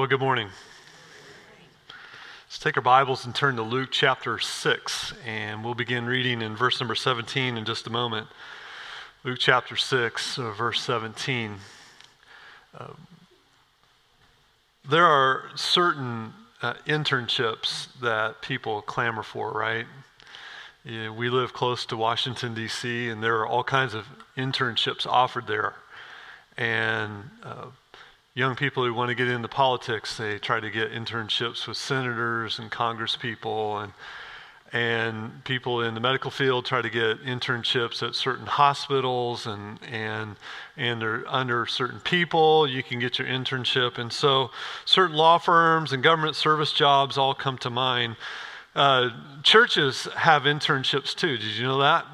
Well, 0.00 0.08
good 0.08 0.18
morning. 0.18 0.48
Let's 2.46 2.58
take 2.58 2.78
our 2.78 2.82
Bibles 2.82 3.26
and 3.26 3.34
turn 3.34 3.56
to 3.56 3.62
Luke 3.62 3.90
chapter 3.92 4.38
6, 4.38 5.12
and 5.26 5.62
we'll 5.62 5.74
begin 5.74 6.06
reading 6.06 6.40
in 6.40 6.56
verse 6.56 6.80
number 6.80 6.94
17 6.94 7.58
in 7.58 7.66
just 7.66 7.86
a 7.86 7.90
moment. 7.90 8.26
Luke 9.24 9.36
chapter 9.38 9.76
6, 9.76 10.38
uh, 10.38 10.52
verse 10.52 10.80
17. 10.80 11.56
Uh, 12.78 12.86
there 14.88 15.04
are 15.04 15.50
certain 15.54 16.32
uh, 16.62 16.72
internships 16.86 17.88
that 18.00 18.40
people 18.40 18.80
clamor 18.80 19.22
for, 19.22 19.52
right? 19.52 19.84
Yeah, 20.82 21.10
we 21.10 21.28
live 21.28 21.52
close 21.52 21.84
to 21.84 21.96
Washington, 21.98 22.54
D.C., 22.54 23.10
and 23.10 23.22
there 23.22 23.38
are 23.40 23.46
all 23.46 23.64
kinds 23.64 23.92
of 23.92 24.06
internships 24.34 25.06
offered 25.06 25.46
there. 25.46 25.74
And 26.56 27.28
uh, 27.42 27.66
young 28.40 28.56
people 28.56 28.82
who 28.82 28.94
want 28.94 29.10
to 29.10 29.14
get 29.14 29.28
into 29.28 29.46
politics, 29.48 30.16
they 30.16 30.38
try 30.38 30.58
to 30.58 30.70
get 30.70 30.90
internships 30.92 31.68
with 31.68 31.76
senators 31.76 32.58
and 32.58 32.72
congresspeople 32.72 33.84
and 33.84 33.92
and 34.72 35.42
people 35.44 35.82
in 35.82 35.94
the 35.94 36.00
medical 36.00 36.30
field 36.30 36.64
try 36.64 36.80
to 36.80 36.88
get 36.88 37.20
internships 37.24 38.06
at 38.06 38.14
certain 38.14 38.46
hospitals 38.46 39.44
and 39.44 39.78
and 39.90 40.36
and 40.76 41.02
they're 41.02 41.24
under 41.28 41.66
certain 41.66 42.00
people 42.00 42.66
you 42.66 42.82
can 42.82 42.98
get 42.98 43.18
your 43.18 43.28
internship. 43.28 43.98
And 43.98 44.10
so 44.10 44.50
certain 44.86 45.16
law 45.16 45.36
firms 45.38 45.92
and 45.92 46.02
government 46.02 46.34
service 46.34 46.72
jobs 46.72 47.18
all 47.18 47.34
come 47.34 47.58
to 47.58 47.68
mind. 47.68 48.16
Uh, 48.74 49.10
churches 49.42 50.04
have 50.16 50.44
internships 50.44 51.14
too 51.14 51.36
did 51.36 51.56
you 51.56 51.64
know 51.64 51.80
that? 51.80 52.06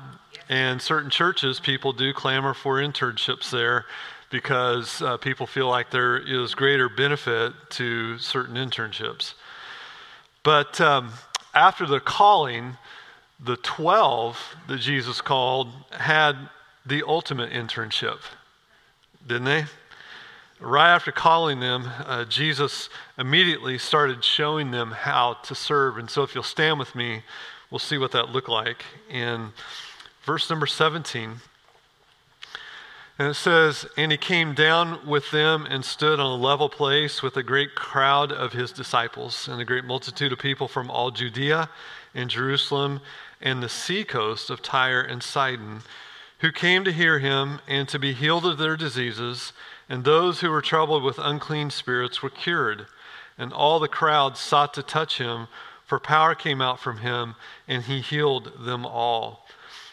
And 0.48 0.82
certain 0.82 1.10
churches 1.10 1.60
people 1.60 1.92
do 1.92 2.12
clamor 2.12 2.54
for 2.54 2.78
internships 2.78 3.50
there 3.50 3.84
because 4.36 5.00
uh, 5.00 5.16
people 5.16 5.46
feel 5.46 5.66
like 5.66 5.90
there 5.90 6.18
is 6.18 6.54
greater 6.54 6.90
benefit 6.90 7.54
to 7.70 8.18
certain 8.18 8.56
internships. 8.56 9.32
But 10.42 10.79
um, 10.79 11.12
after 11.54 11.87
the 11.87 12.01
calling, 12.01 12.76
the 13.42 13.57
12 13.57 14.57
that 14.68 14.80
Jesus 14.80 15.23
called 15.23 15.68
had 15.90 16.37
the 16.84 17.02
ultimate 17.07 17.51
internship, 17.51 18.18
didn't 19.26 19.45
they? 19.45 19.64
Right 20.60 20.95
after 20.95 21.12
calling 21.12 21.60
them, 21.60 21.88
uh, 22.04 22.26
Jesus 22.26 22.90
immediately 23.16 23.79
started 23.79 24.23
showing 24.23 24.70
them 24.70 24.90
how 24.90 25.38
to 25.45 25.54
serve. 25.54 25.96
And 25.96 26.10
so, 26.10 26.24
if 26.24 26.34
you'll 26.34 26.45
stand 26.45 26.79
with 26.79 26.95
me, 26.95 27.23
we'll 27.70 27.79
see 27.79 27.96
what 27.96 28.12
that 28.12 28.32
looked 28.32 28.51
like. 28.51 28.84
In 29.09 29.54
verse 30.26 30.51
number 30.51 30.66
17, 30.66 31.40
and 33.18 33.28
it 33.28 33.34
says, 33.34 33.86
And 33.96 34.12
he 34.12 34.18
came 34.18 34.52
down 34.54 35.06
with 35.06 35.30
them 35.30 35.66
and 35.68 35.84
stood 35.84 36.20
on 36.20 36.26
a 36.26 36.42
level 36.42 36.68
place 36.68 37.23
with 37.23 37.36
a 37.36 37.42
great 37.42 37.74
crowd 37.74 38.30
of 38.30 38.52
his 38.52 38.73
disciples 38.73 39.48
and 39.48 39.60
a 39.60 39.64
great 39.64 39.84
multitude 39.84 40.32
of 40.32 40.38
people 40.38 40.68
from 40.68 40.90
all 40.90 41.10
Judea 41.10 41.70
and 42.14 42.28
Jerusalem 42.28 43.00
and 43.40 43.62
the 43.62 43.70
seacoast 43.70 44.50
of 44.50 44.60
Tyre 44.60 45.00
and 45.00 45.23
Sidon, 45.23 45.80
who 46.40 46.52
came 46.52 46.84
to 46.84 46.92
hear 46.92 47.18
him 47.18 47.60
and 47.66 47.88
to 47.88 47.98
be 47.98 48.12
healed 48.12 48.45
of 48.45 48.58
their 48.58 48.76
diseases. 48.76 49.54
And 49.88 50.04
those 50.04 50.40
who 50.40 50.51
were 50.51 50.62
troubled 50.62 51.02
with 51.02 51.18
unclean 51.18 51.70
spirits 51.70 52.23
were 52.23 52.30
cured. 52.30 52.86
And 53.38 53.52
all 53.52 53.80
the 53.80 53.88
crowd 53.88 54.36
sought 54.36 54.74
to 54.74 54.82
touch 54.82 55.18
him, 55.18 55.48
for 55.86 56.01
power 56.01 56.34
came 56.34 56.60
out 56.60 56.80
from 56.80 56.98
him, 56.98 57.34
and 57.68 57.84
he 57.84 58.01
healed 58.01 58.52
them 58.64 58.84
all. 58.84 59.46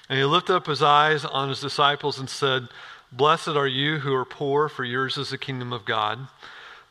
And 0.09 0.17
he 0.17 0.25
lifted 0.25 0.55
up 0.55 0.67
his 0.67 0.81
eyes 0.81 1.23
on 1.23 1.49
his 1.49 1.61
disciples 1.61 2.19
and 2.19 2.29
said, 2.29 2.67
Blessed 3.15 3.49
are 3.49 3.67
you 3.67 3.99
who 3.99 4.15
are 4.15 4.25
poor, 4.25 4.67
for 4.67 4.83
yours 4.83 5.19
is 5.19 5.29
the 5.29 5.37
kingdom 5.37 5.71
of 5.71 5.85
God. 5.85 6.27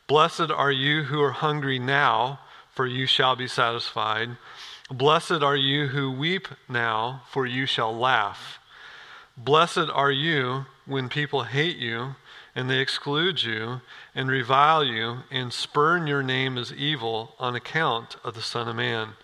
Blessed 0.06 0.52
are 0.52 0.70
you 0.70 1.02
who 1.02 1.20
are 1.20 1.32
hungry 1.32 1.80
now, 1.80 2.38
for 2.70 2.86
you 2.86 3.06
shall 3.06 3.34
be 3.34 3.48
satisfied. 3.48 4.36
Blessed 4.88 5.42
are 5.42 5.56
you 5.56 5.88
who 5.88 6.12
weep 6.12 6.46
now, 6.68 7.22
for 7.32 7.44
you 7.44 7.66
shall 7.66 7.92
laugh. 7.92 8.60
Blessed 9.36 9.90
are 9.92 10.12
you 10.12 10.66
when 10.86 11.08
people 11.08 11.42
hate 11.42 11.78
you 11.78 12.14
and 12.54 12.70
they 12.70 12.78
exclude 12.78 13.42
you 13.42 13.80
and 14.14 14.30
revile 14.30 14.84
you 14.84 15.24
and 15.28 15.52
spurn 15.52 16.06
your 16.06 16.22
name 16.22 16.56
as 16.56 16.72
evil 16.72 17.34
on 17.40 17.56
account 17.56 18.14
of 18.22 18.34
the 18.34 18.42
Son 18.42 18.68
of 18.68 18.76
Man. 18.76 19.14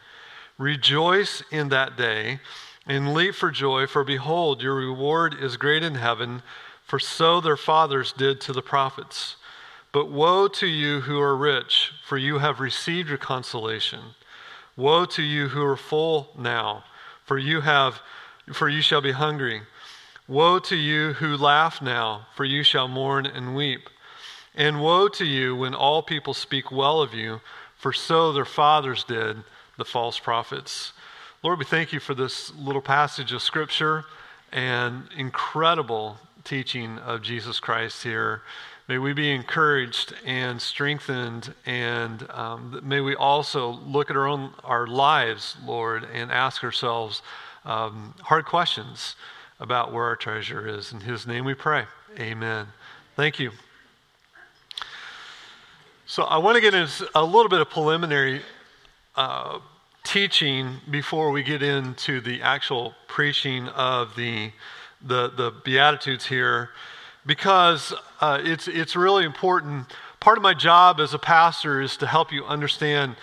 Rejoice 0.58 1.44
in 1.52 1.68
that 1.68 1.96
day 1.96 2.40
and 2.88 3.14
leap 3.14 3.36
for 3.36 3.52
joy, 3.52 3.86
for 3.86 4.02
behold, 4.02 4.62
your 4.62 4.74
reward 4.74 5.36
is 5.40 5.56
great 5.56 5.84
in 5.84 5.94
heaven 5.94 6.42
for 6.88 6.98
so 6.98 7.40
their 7.40 7.56
fathers 7.56 8.12
did 8.12 8.40
to 8.40 8.52
the 8.52 8.62
prophets. 8.62 9.36
But 9.92 10.10
woe 10.10 10.48
to 10.48 10.66
you 10.66 11.02
who 11.02 11.20
are 11.20 11.36
rich, 11.36 11.92
for 12.04 12.16
you 12.16 12.38
have 12.38 12.60
received 12.60 13.10
your 13.10 13.18
consolation. 13.18 14.00
Woe 14.74 15.04
to 15.04 15.22
you 15.22 15.48
who 15.48 15.62
are 15.64 15.76
full 15.76 16.30
now, 16.36 16.84
for 17.24 17.38
you 17.38 17.60
have 17.60 18.00
for 18.52 18.70
you 18.70 18.80
shall 18.80 19.02
be 19.02 19.12
hungry. 19.12 19.60
Woe 20.26 20.58
to 20.60 20.76
you 20.76 21.12
who 21.14 21.36
laugh 21.36 21.82
now, 21.82 22.26
for 22.34 22.46
you 22.46 22.62
shall 22.62 22.88
mourn 22.88 23.26
and 23.26 23.54
weep. 23.54 23.90
And 24.54 24.80
woe 24.80 25.08
to 25.08 25.26
you 25.26 25.54
when 25.54 25.74
all 25.74 26.02
people 26.02 26.32
speak 26.32 26.72
well 26.72 27.02
of 27.02 27.12
you, 27.12 27.42
for 27.76 27.92
so 27.92 28.32
their 28.32 28.46
fathers 28.46 29.04
did, 29.04 29.36
the 29.76 29.84
false 29.84 30.18
prophets. 30.18 30.94
Lord, 31.42 31.58
we 31.58 31.66
thank 31.66 31.92
you 31.92 32.00
for 32.00 32.14
this 32.14 32.54
little 32.54 32.80
passage 32.80 33.32
of 33.32 33.42
scripture 33.42 34.04
and 34.50 35.04
incredible 35.16 36.16
teaching 36.48 36.98
of 37.00 37.20
Jesus 37.20 37.60
Christ 37.60 38.02
here. 38.02 38.40
May 38.88 38.96
we 38.96 39.12
be 39.12 39.30
encouraged 39.30 40.14
and 40.24 40.62
strengthened, 40.62 41.52
and 41.66 42.26
um, 42.30 42.80
may 42.82 43.02
we 43.02 43.14
also 43.14 43.72
look 43.72 44.08
at 44.08 44.16
our 44.16 44.26
own 44.26 44.54
our 44.64 44.86
lives, 44.86 45.58
Lord, 45.62 46.08
and 46.10 46.32
ask 46.32 46.64
ourselves 46.64 47.20
um, 47.66 48.14
hard 48.22 48.46
questions 48.46 49.14
about 49.60 49.92
where 49.92 50.04
our 50.04 50.16
treasure 50.16 50.66
is. 50.66 50.90
In 50.90 51.00
His 51.00 51.26
name 51.26 51.44
we 51.44 51.52
pray. 51.52 51.84
Amen. 52.18 52.68
Thank 53.14 53.38
you. 53.38 53.50
So 56.06 56.22
I 56.22 56.38
want 56.38 56.54
to 56.54 56.62
get 56.62 56.72
into 56.72 57.10
a 57.14 57.22
little 57.22 57.50
bit 57.50 57.60
of 57.60 57.68
preliminary 57.68 58.40
uh, 59.16 59.58
teaching 60.02 60.76
before 60.90 61.30
we 61.30 61.42
get 61.42 61.62
into 61.62 62.22
the 62.22 62.40
actual 62.40 62.94
preaching 63.06 63.68
of 63.68 64.16
the 64.16 64.50
the, 65.02 65.30
the 65.30 65.52
Beatitudes 65.64 66.26
here 66.26 66.70
because 67.26 67.92
uh, 68.20 68.40
it's, 68.42 68.68
it's 68.68 68.96
really 68.96 69.24
important. 69.24 69.86
Part 70.20 70.38
of 70.38 70.42
my 70.42 70.54
job 70.54 71.00
as 71.00 71.14
a 71.14 71.18
pastor 71.18 71.80
is 71.80 71.96
to 71.98 72.06
help 72.06 72.32
you 72.32 72.44
understand 72.44 73.16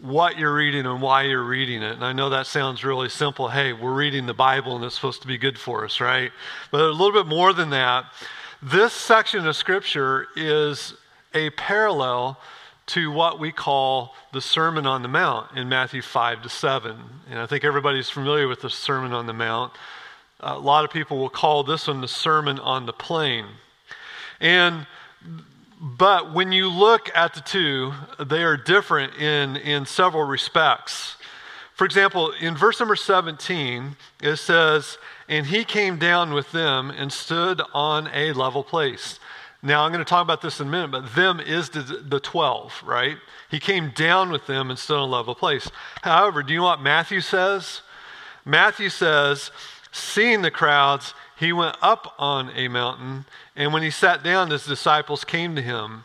what 0.00 0.38
you're 0.38 0.54
reading 0.54 0.86
and 0.86 1.00
why 1.00 1.22
you're 1.22 1.44
reading 1.44 1.82
it. 1.82 1.92
And 1.92 2.04
I 2.04 2.12
know 2.12 2.30
that 2.30 2.46
sounds 2.46 2.84
really 2.84 3.08
simple. 3.08 3.48
Hey, 3.48 3.72
we're 3.72 3.94
reading 3.94 4.26
the 4.26 4.34
Bible 4.34 4.76
and 4.76 4.84
it's 4.84 4.94
supposed 4.94 5.22
to 5.22 5.28
be 5.28 5.38
good 5.38 5.58
for 5.58 5.84
us, 5.84 6.00
right? 6.00 6.32
But 6.70 6.80
a 6.80 6.90
little 6.90 7.12
bit 7.12 7.26
more 7.26 7.52
than 7.52 7.70
that. 7.70 8.06
This 8.62 8.92
section 8.92 9.46
of 9.46 9.56
Scripture 9.56 10.26
is 10.36 10.94
a 11.32 11.50
parallel 11.50 12.40
to 12.86 13.10
what 13.10 13.38
we 13.38 13.52
call 13.52 14.14
the 14.32 14.40
Sermon 14.40 14.86
on 14.86 15.02
the 15.02 15.08
Mount 15.08 15.56
in 15.56 15.68
Matthew 15.68 16.02
5 16.02 16.42
to 16.42 16.48
7. 16.48 16.96
And 17.30 17.38
I 17.38 17.46
think 17.46 17.64
everybody's 17.64 18.10
familiar 18.10 18.48
with 18.48 18.60
the 18.60 18.70
Sermon 18.70 19.12
on 19.12 19.26
the 19.26 19.32
Mount 19.32 19.72
a 20.40 20.58
lot 20.58 20.84
of 20.84 20.90
people 20.90 21.18
will 21.18 21.28
call 21.28 21.64
this 21.64 21.88
one 21.88 22.00
the 22.00 22.08
Sermon 22.08 22.58
on 22.58 22.86
the 22.86 22.92
Plain. 22.92 23.46
And 24.40 24.86
but 25.80 26.32
when 26.32 26.50
you 26.50 26.70
look 26.70 27.10
at 27.14 27.34
the 27.34 27.40
two, 27.40 27.92
they 28.18 28.42
are 28.42 28.56
different 28.56 29.16
in, 29.16 29.56
in 29.56 29.84
several 29.84 30.24
respects. 30.24 31.16
For 31.74 31.84
example, 31.84 32.32
in 32.40 32.56
verse 32.56 32.80
number 32.80 32.96
17, 32.96 33.96
it 34.22 34.36
says, 34.36 34.96
And 35.28 35.46
he 35.46 35.64
came 35.64 35.98
down 35.98 36.32
with 36.32 36.52
them 36.52 36.90
and 36.90 37.12
stood 37.12 37.60
on 37.74 38.08
a 38.14 38.32
level 38.32 38.62
place. 38.62 39.18
Now, 39.62 39.84
I'm 39.84 39.92
going 39.92 40.04
to 40.04 40.08
talk 40.08 40.22
about 40.22 40.40
this 40.40 40.60
in 40.60 40.68
a 40.68 40.70
minute, 40.70 40.90
but 40.90 41.14
them 41.14 41.40
is 41.40 41.70
the, 41.70 41.80
the 41.80 42.20
12, 42.20 42.82
right? 42.86 43.16
He 43.50 43.58
came 43.58 43.90
down 43.90 44.30
with 44.30 44.46
them 44.46 44.70
and 44.70 44.78
stood 44.78 44.96
on 44.96 45.08
a 45.08 45.12
level 45.12 45.34
place. 45.34 45.70
However, 46.02 46.42
do 46.42 46.52
you 46.52 46.60
know 46.60 46.66
what 46.66 46.80
Matthew 46.80 47.20
says? 47.20 47.80
Matthew 48.44 48.90
says, 48.90 49.50
Seeing 49.96 50.42
the 50.42 50.50
crowds, 50.50 51.14
he 51.38 51.52
went 51.52 51.76
up 51.80 52.14
on 52.18 52.50
a 52.56 52.66
mountain, 52.66 53.26
and 53.54 53.72
when 53.72 53.84
he 53.84 53.90
sat 53.90 54.24
down, 54.24 54.50
his 54.50 54.66
disciples 54.66 55.24
came 55.24 55.54
to 55.54 55.62
him. 55.62 56.04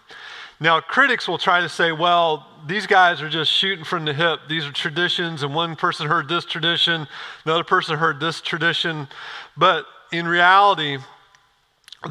Now, 0.59 0.79
critics 0.79 1.27
will 1.27 1.39
try 1.39 1.59
to 1.61 1.67
say, 1.67 1.91
well, 1.91 2.45
these 2.67 2.85
guys 2.85 3.19
are 3.19 3.29
just 3.29 3.51
shooting 3.51 3.83
from 3.83 4.05
the 4.05 4.13
hip. 4.13 4.41
These 4.47 4.65
are 4.65 4.71
traditions, 4.71 5.41
and 5.41 5.55
one 5.55 5.75
person 5.75 6.05
heard 6.05 6.29
this 6.29 6.45
tradition, 6.45 7.07
another 7.45 7.63
person 7.63 7.97
heard 7.97 8.19
this 8.19 8.41
tradition. 8.41 9.07
But 9.57 9.87
in 10.11 10.27
reality, 10.27 10.99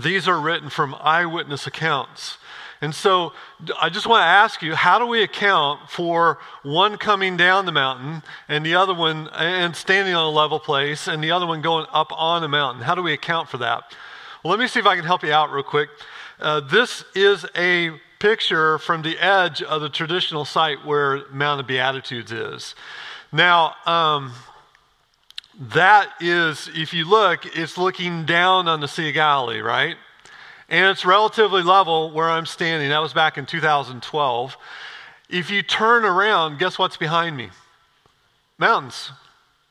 these 0.01 0.27
are 0.27 0.41
written 0.41 0.71
from 0.71 0.97
eyewitness 0.99 1.69
accounts. 1.69 2.39
And 2.81 2.95
so 2.95 3.33
I 3.81 3.89
just 3.89 4.07
want 4.07 4.21
to 4.23 4.27
ask 4.27 4.63
you 4.63 4.75
how 4.75 4.99
do 4.99 5.07
we 5.07 5.23
account 5.23 5.91
for 5.91 6.39
one 6.63 6.97
coming 6.97 7.37
down 7.37 7.67
the 7.67 7.73
mountain 7.73 8.23
and 8.49 8.65
the 8.65 8.77
other 8.77 8.95
one 8.95 9.29
and 9.29 9.75
standing 9.75 10.15
on 10.15 10.25
a 10.25 10.31
level 10.31 10.61
place 10.61 11.09
and 11.09 11.23
the 11.23 11.33
other 11.33 11.47
one 11.47 11.61
going 11.61 11.87
up 11.93 12.13
on 12.13 12.43
the 12.43 12.49
mountain? 12.49 12.83
How 12.83 12.95
do 12.95 13.03
we 13.03 13.13
account 13.13 13.49
for 13.49 13.59
that? 13.59 13.85
Well, 14.45 14.53
let 14.53 14.61
me 14.61 14.69
see 14.69 14.79
if 14.79 14.87
I 14.87 14.95
can 14.95 15.05
help 15.05 15.25
you 15.25 15.33
out 15.33 15.51
real 15.51 15.65
quick. 15.65 15.89
Uh, 16.41 16.61
this 16.61 17.05
is 17.17 17.45
a 17.57 17.91
picture 18.21 18.79
from 18.79 19.03
the 19.03 19.19
edge 19.19 19.61
of 19.63 19.81
the 19.81 19.89
traditional 19.89 20.45
site 20.45 20.85
where 20.85 21.29
Mount 21.31 21.61
of 21.61 21.67
Beatitudes 21.67 22.31
is. 22.31 22.77
Now, 23.33 23.75
um, 23.87 24.33
that 25.59 26.13
is, 26.21 26.71
if 26.75 26.95
you 26.95 27.05
look, 27.05 27.45
it's 27.57 27.77
looking 27.77 28.25
down 28.25 28.69
on 28.69 28.81
the 28.81 28.87
Sea 28.87 29.09
of 29.09 29.15
Galilee, 29.15 29.59
right? 29.59 29.97
And 30.69 30.87
it's 30.91 31.05
relatively 31.05 31.63
level 31.63 32.11
where 32.13 32.29
I'm 32.29 32.47
standing. 32.47 32.91
That 32.91 32.99
was 32.99 33.13
back 33.13 33.39
in 33.39 33.47
2012. 33.47 34.57
If 35.31 35.51
you 35.51 35.63
turn 35.63 36.05
around, 36.05 36.59
guess 36.59 36.79
what's 36.79 36.97
behind 36.97 37.37
me? 37.37 37.51
Mountains. 38.59 39.11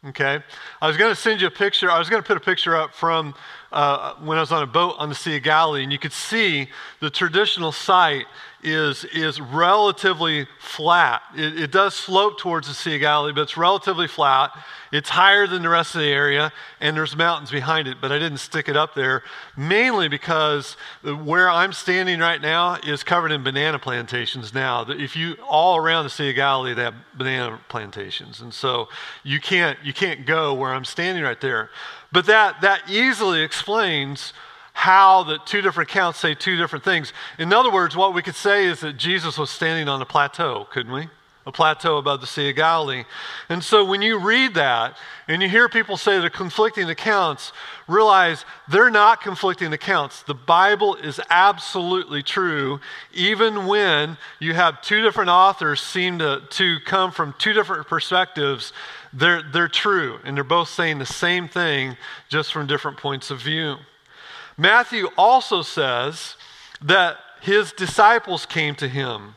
Okay? 0.05 0.39
I 0.81 0.87
was 0.87 0.97
going 0.97 1.13
to 1.13 1.19
send 1.19 1.41
you 1.41 1.47
a 1.47 1.51
picture. 1.51 1.91
I 1.91 1.99
was 1.99 2.09
going 2.09 2.21
to 2.21 2.27
put 2.27 2.37
a 2.37 2.41
picture 2.41 2.75
up 2.75 2.93
from 2.93 3.35
uh, 3.71 4.13
when 4.15 4.37
I 4.37 4.41
was 4.41 4.51
on 4.51 4.63
a 4.63 4.67
boat 4.67 4.95
on 4.97 5.09
the 5.09 5.15
Sea 5.15 5.37
of 5.37 5.43
Galilee, 5.43 5.83
and 5.83 5.91
you 5.91 5.99
could 5.99 6.13
see 6.13 6.69
the 6.99 7.09
traditional 7.09 7.71
site 7.71 8.25
is, 8.63 9.05
is 9.05 9.39
relatively 9.39 10.47
flat. 10.59 11.21
It, 11.35 11.59
it, 11.59 11.71
does 11.71 11.93
slope 11.93 12.39
towards 12.39 12.67
the 12.67 12.73
Sea 12.73 12.95
of 12.95 13.01
Galilee, 13.01 13.31
but 13.33 13.41
it's 13.41 13.57
relatively 13.57 14.07
flat. 14.07 14.51
It's 14.91 15.09
higher 15.09 15.47
than 15.47 15.61
the 15.61 15.69
rest 15.69 15.95
of 15.95 16.01
the 16.01 16.07
area, 16.07 16.51
and 16.81 16.97
there's 16.97 17.15
mountains 17.15 17.51
behind 17.51 17.87
it, 17.87 17.97
but 18.01 18.11
I 18.11 18.19
didn't 18.19 18.39
stick 18.39 18.67
it 18.67 18.75
up 18.75 18.95
there, 18.95 19.23
mainly 19.55 20.07
because 20.07 20.75
where 21.03 21.49
I'm 21.49 21.73
standing 21.73 22.19
right 22.19 22.41
now 22.41 22.75
is 22.75 23.03
covered 23.03 23.31
in 23.31 23.43
banana 23.43 23.79
plantations 23.79 24.53
now. 24.53 24.85
If 24.87 25.15
you, 25.15 25.35
all 25.47 25.77
around 25.77 26.05
the 26.05 26.09
Sea 26.09 26.29
of 26.29 26.35
Galilee, 26.35 26.73
they 26.73 26.83
have 26.83 26.95
banana 27.15 27.59
plantations, 27.69 28.41
and 28.41 28.53
so 28.53 28.87
you 29.23 29.39
can't, 29.39 29.77
you 29.83 29.93
can't 29.93 30.25
go 30.25 30.53
where 30.53 30.73
I'm 30.73 30.85
standing 30.85 31.23
right 31.23 31.39
there. 31.39 31.69
But 32.11 32.25
that, 32.27 32.61
that 32.61 32.89
easily 32.89 33.41
explains 33.41 34.33
how 34.73 35.23
the 35.23 35.39
two 35.39 35.61
different 35.61 35.89
accounts 35.89 36.19
say 36.19 36.35
two 36.35 36.55
different 36.55 36.85
things. 36.85 37.11
In 37.39 37.51
other 37.51 37.71
words, 37.71 37.95
what 37.95 38.13
we 38.13 38.21
could 38.21 38.35
say 38.35 38.65
is 38.65 38.81
that 38.81 38.97
Jesus 38.97 39.37
was 39.37 39.49
standing 39.49 39.89
on 39.89 40.01
a 40.01 40.05
plateau, 40.05 40.67
couldn't 40.69 40.93
we? 40.93 41.09
A 41.47 41.51
plateau 41.51 41.97
above 41.97 42.19
the 42.19 42.27
Sea 42.27 42.49
of 42.49 42.57
Galilee. 42.57 43.05
And 43.47 43.63
so 43.63 43.85
when 43.85 44.01
you 44.01 44.19
read 44.19 44.53
that 44.55 44.97
and 45.29 45.41
you 45.41 45.47
hear 45.47 45.69
people 45.69 45.95
say 45.95 46.19
they're 46.19 46.29
conflicting 46.29 46.89
accounts, 46.89 47.53
realize 47.87 48.43
they're 48.67 48.89
not 48.89 49.21
conflicting 49.21 49.71
accounts. 49.71 50.23
The 50.23 50.33
Bible 50.33 50.95
is 50.95 51.21
absolutely 51.29 52.21
true, 52.21 52.81
even 53.13 53.65
when 53.65 54.17
you 54.39 54.55
have 54.55 54.81
two 54.81 55.01
different 55.01 55.29
authors 55.29 55.79
seem 55.79 56.19
to, 56.19 56.41
to 56.49 56.79
come 56.85 57.13
from 57.13 57.33
two 57.37 57.53
different 57.53 57.87
perspectives. 57.87 58.73
They're, 59.13 59.41
they're 59.41 59.69
true, 59.69 60.19
and 60.25 60.35
they're 60.35 60.43
both 60.43 60.67
saying 60.67 60.99
the 60.99 61.05
same 61.05 61.47
thing, 61.47 61.95
just 62.27 62.51
from 62.51 62.67
different 62.67 62.97
points 62.97 63.31
of 63.31 63.41
view. 63.41 63.77
Matthew 64.57 65.07
also 65.17 65.61
says 65.61 66.35
that 66.81 67.15
his 67.39 67.71
disciples 67.71 68.45
came 68.45 68.75
to 68.75 68.89
him. 68.89 69.35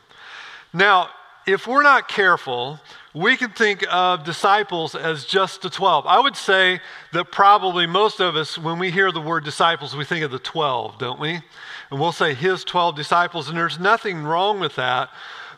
Now, 0.73 1.09
if 1.51 1.67
we're 1.67 1.83
not 1.83 2.07
careful, 2.07 2.79
we 3.13 3.35
can 3.35 3.51
think 3.51 3.83
of 3.89 4.23
disciples 4.23 4.95
as 4.95 5.25
just 5.25 5.61
the 5.61 5.69
12. 5.69 6.05
I 6.05 6.19
would 6.19 6.35
say 6.35 6.79
that 7.11 7.31
probably 7.31 7.85
most 7.85 8.19
of 8.19 8.35
us, 8.35 8.57
when 8.57 8.79
we 8.79 8.89
hear 8.89 9.11
the 9.11 9.21
word 9.21 9.43
disciples, 9.43 9.95
we 9.95 10.05
think 10.05 10.23
of 10.23 10.31
the 10.31 10.39
12, 10.39 10.97
don't 10.97 11.19
we? 11.19 11.41
And 11.89 11.99
we'll 11.99 12.13
say 12.13 12.33
his 12.33 12.63
12 12.63 12.95
disciples, 12.95 13.49
and 13.49 13.57
there's 13.57 13.79
nothing 13.79 14.23
wrong 14.23 14.59
with 14.59 14.75
that. 14.77 15.09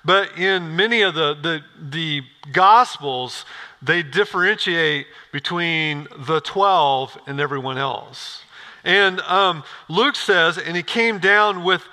But 0.03 0.37
in 0.37 0.75
many 0.75 1.01
of 1.01 1.13
the, 1.13 1.35
the, 1.35 1.61
the 1.79 2.21
Gospels, 2.51 3.45
they 3.81 4.01
differentiate 4.03 5.07
between 5.31 6.07
the 6.17 6.41
12 6.41 7.17
and 7.27 7.39
everyone 7.39 7.77
else. 7.77 8.43
And 8.83 9.21
um, 9.21 9.63
Luke 9.87 10.15
says, 10.15 10.57
and 10.57 10.75
he 10.75 10.83
came 10.83 11.19
down 11.19 11.63
with 11.63 11.83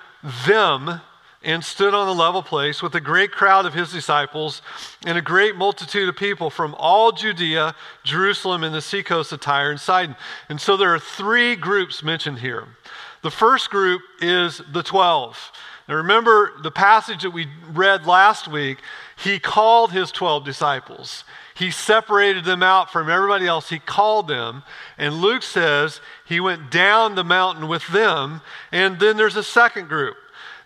them 0.46 1.00
and 1.42 1.64
stood 1.64 1.94
on 1.94 2.06
a 2.06 2.12
level 2.12 2.42
place 2.42 2.82
with 2.82 2.94
a 2.94 3.00
great 3.00 3.32
crowd 3.32 3.64
of 3.64 3.72
his 3.72 3.92
disciples 3.92 4.60
and 5.06 5.16
a 5.16 5.22
great 5.22 5.56
multitude 5.56 6.08
of 6.08 6.16
people 6.16 6.50
from 6.50 6.74
all 6.78 7.12
Judea, 7.12 7.74
Jerusalem, 8.04 8.62
and 8.62 8.74
the 8.74 8.82
seacoast 8.82 9.32
of 9.32 9.40
Tyre 9.40 9.70
and 9.70 9.80
Sidon. 9.80 10.16
And 10.48 10.60
so 10.60 10.76
there 10.76 10.94
are 10.94 10.98
three 10.98 11.56
groups 11.56 12.02
mentioned 12.02 12.40
here. 12.40 12.68
The 13.22 13.30
first 13.30 13.70
group 13.70 14.02
is 14.20 14.60
the 14.72 14.82
12. 14.82 15.52
Now 15.88 15.96
remember 15.96 16.52
the 16.62 16.70
passage 16.70 17.22
that 17.22 17.30
we 17.30 17.48
read 17.72 18.06
last 18.06 18.46
week, 18.46 18.78
he 19.16 19.38
called 19.38 19.92
his 19.92 20.12
12 20.12 20.44
disciples. 20.44 21.24
He 21.54 21.70
separated 21.70 22.44
them 22.44 22.62
out 22.62 22.90
from 22.90 23.10
everybody 23.10 23.46
else. 23.46 23.68
He 23.68 23.78
called 23.78 24.28
them. 24.28 24.62
And 24.96 25.16
Luke 25.16 25.42
says 25.42 26.00
he 26.24 26.40
went 26.40 26.70
down 26.70 27.16
the 27.16 27.24
mountain 27.24 27.68
with 27.68 27.86
them. 27.88 28.40
And 28.72 28.98
then 28.98 29.16
there's 29.16 29.36
a 29.36 29.42
second 29.42 29.88
group. 29.88 30.16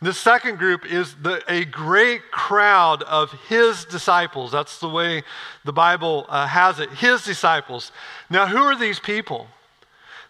The 0.05 0.13
second 0.13 0.59
group 0.59 0.85
is 0.85 1.15
the, 1.23 1.43
a 1.51 1.65
great 1.65 2.31
crowd 2.31 3.03
of 3.05 3.33
his 3.49 3.87
disciples. 3.87 4.53
That's 4.53 4.79
the 4.79 4.89
way 4.89 5.23
the 5.65 5.73
Bible 5.73 6.27
uh, 6.29 6.47
has 6.47 6.79
it. 6.79 6.91
His 6.91 7.25
disciples. 7.25 7.91
Now, 8.29 8.47
who 8.47 8.59
are 8.59 8.79
these 8.79 9.01
people? 9.01 9.47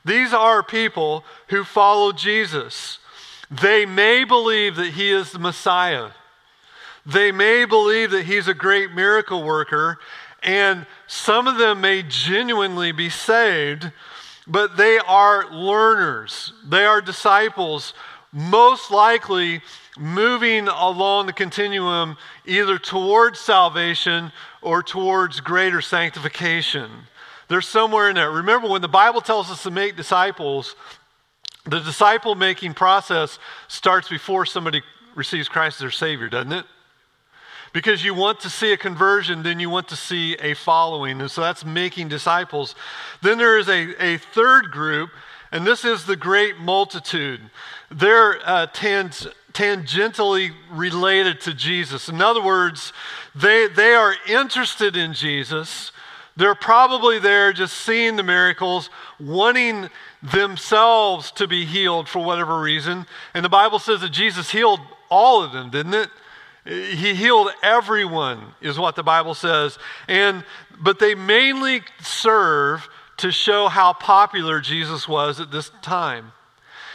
These 0.05 0.33
are 0.33 0.63
people 0.63 1.25
who 1.49 1.65
follow 1.65 2.13
Jesus. 2.13 3.01
They 3.51 3.85
may 3.85 4.23
believe 4.23 4.77
that 4.77 4.91
he 4.91 5.11
is 5.11 5.33
the 5.33 5.41
Messiah. 5.41 6.11
They 7.05 7.33
may 7.33 7.65
believe 7.65 8.13
that 8.13 8.27
he's 8.27 8.47
a 8.47 8.55
great 8.55 8.93
miracle 8.93 9.43
worker, 9.43 9.99
and 10.45 10.87
some 11.09 11.49
of 11.49 11.59
them 11.59 11.81
may 11.81 12.05
genuinely 12.05 12.93
be 12.93 13.11
saved, 13.11 13.91
but 14.47 14.77
they 14.77 14.99
are 14.99 15.51
learners, 15.51 16.53
they 16.65 16.85
are 16.85 17.01
disciples, 17.01 17.93
most 18.35 18.91
likely 18.91 19.63
moving 19.97 20.67
along 20.67 21.27
the 21.27 21.33
continuum 21.33 22.17
either 22.45 22.79
towards 22.79 23.39
salvation 23.39 24.33
or 24.61 24.83
towards 24.83 25.41
greater 25.41 25.81
sanctification. 25.81 26.91
They're 27.49 27.61
somewhere 27.61 28.09
in 28.09 28.17
there. 28.17 28.31
Remember, 28.31 28.69
when 28.69 28.83
the 28.83 28.89
Bible 28.89 29.21
tells 29.21 29.51
us 29.51 29.63
to 29.63 29.71
make 29.71 29.97
disciples, 29.97 30.75
the 31.65 31.81
disciple 31.81 32.35
making 32.35 32.75
process 32.75 33.39
starts 33.69 34.09
before 34.09 34.45
somebody 34.47 34.83
receives 35.15 35.49
Christ 35.49 35.77
as 35.77 35.81
their 35.81 35.91
Savior, 35.91 36.29
doesn't 36.29 36.53
it? 36.53 36.65
Because 37.73 38.05
you 38.05 38.15
want 38.15 38.41
to 38.41 38.51
see 38.51 38.73
a 38.73 38.77
conversion, 38.77 39.43
then 39.43 39.61
you 39.61 39.69
want 39.69 39.89
to 39.89 39.97
see 39.97 40.35
a 40.37 40.55
following. 40.55 41.21
And 41.21 41.31
so 41.31 41.41
that's 41.41 41.65
making 41.65 42.09
disciples. 42.09 42.75
Then 43.21 43.39
there 43.39 43.59
is 43.59 43.69
a, 43.69 43.95
a 44.03 44.19
third 44.19 44.71
group, 44.71 45.11
and 45.51 45.67
this 45.67 45.85
is 45.85 46.05
the 46.05 46.17
great 46.17 46.59
multitude. 46.59 47.41
They're 47.95 48.41
uh, 48.45 48.67
tans- 48.67 49.29
tangentially 49.53 50.53
related 50.71 51.41
to 51.43 51.55
Jesus. 51.55 52.09
In 52.09 52.21
other 52.21 52.43
words, 52.43 52.93
they, 53.35 53.69
they 53.69 53.95
are 53.95 54.15
interested 54.29 54.97
in 54.97 55.15
Jesus. 55.15 55.93
They're 56.37 56.57
probably 56.57 57.21
there 57.21 57.53
just 57.53 57.77
seeing 57.77 58.17
the 58.17 58.25
miracles, 58.25 58.91
wanting 59.21 59.89
themselves 60.23 61.31
to 61.33 61.47
be 61.47 61.65
healed 61.65 62.09
for 62.09 62.19
whatever 62.19 62.61
reason. 62.61 63.07
And 63.33 63.45
the 63.45 63.51
Bible 63.51 63.79
says 63.79 64.01
that 64.01 64.11
Jesus 64.11 64.51
healed 64.51 64.81
all 65.09 65.45
of 65.45 65.53
them, 65.53 65.71
didn't 65.71 65.95
it? 65.95 66.11
He 66.65 67.15
healed 67.15 67.51
everyone, 67.63 68.55
is 68.61 68.79
what 68.79 68.97
the 68.97 69.03
Bible 69.03 69.35
says. 69.35 69.79
And 70.09 70.45
but 70.81 70.99
they 70.99 71.15
mainly 71.15 71.83
serve 72.01 72.89
to 73.19 73.31
show 73.31 73.69
how 73.69 73.93
popular 73.93 74.61
Jesus 74.61 75.07
was 75.07 75.39
at 75.41 75.53
this 75.53 75.71
time. 75.83 76.33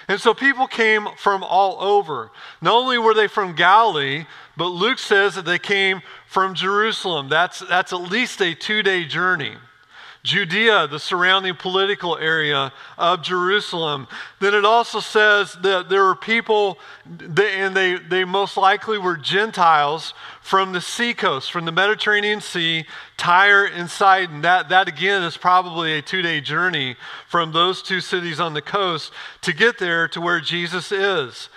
And 0.10 0.20
so 0.20 0.34
people 0.34 0.66
came 0.66 1.08
from 1.18 1.44
all 1.44 1.80
over. 1.80 2.32
Not 2.62 2.74
only 2.74 2.98
were 2.98 3.14
they 3.14 3.28
from 3.28 3.54
Galilee, 3.54 4.26
but 4.58 4.70
Luke 4.70 4.98
says 4.98 5.36
that 5.36 5.46
they 5.46 5.60
came 5.60 6.02
from 6.26 6.56
Jerusalem. 6.56 7.30
That's, 7.30 7.60
that's 7.60 7.94
at 7.94 8.02
least 8.02 8.42
a 8.42 8.56
two 8.56 8.82
day 8.82 9.06
journey. 9.06 9.54
Judea, 10.30 10.88
the 10.88 11.00
surrounding 11.00 11.56
political 11.56 12.16
area 12.16 12.72
of 13.00 13.24
Jerusalem. 13.24 14.08
Then 14.40 14.54
it 14.54 14.64
also 14.64 15.00
says 15.00 15.54
that 15.64 15.90
there 15.90 16.04
were 16.04 16.16
people, 16.16 16.78
and 17.04 17.76
they, 17.76 17.96
they 17.96 18.26
most 18.26 18.56
likely 18.56 19.00
were 19.00 19.18
Gentiles 19.18 20.14
from 20.42 20.72
the 20.72 20.82
seacoast, 20.82 21.52
from 21.52 21.66
the 21.66 21.72
Mediterranean 21.72 22.42
Sea, 22.42 22.86
Tyre 23.18 23.66
and 23.66 23.90
Sidon. 23.90 24.42
That, 24.42 24.70
that 24.70 24.88
again 24.88 25.24
is 25.24 25.36
probably 25.36 25.94
a 25.94 26.02
two 26.04 26.22
day 26.22 26.42
journey 26.42 26.96
from 27.28 27.52
those 27.52 27.82
two 27.82 28.00
cities 28.00 28.40
on 28.40 28.54
the 28.54 28.62
coast 28.62 29.12
to 29.42 29.52
get 29.52 29.80
there 29.80 30.08
to 30.10 30.22
where 30.22 30.40
Jesus 30.40 30.92
is. 30.92 31.50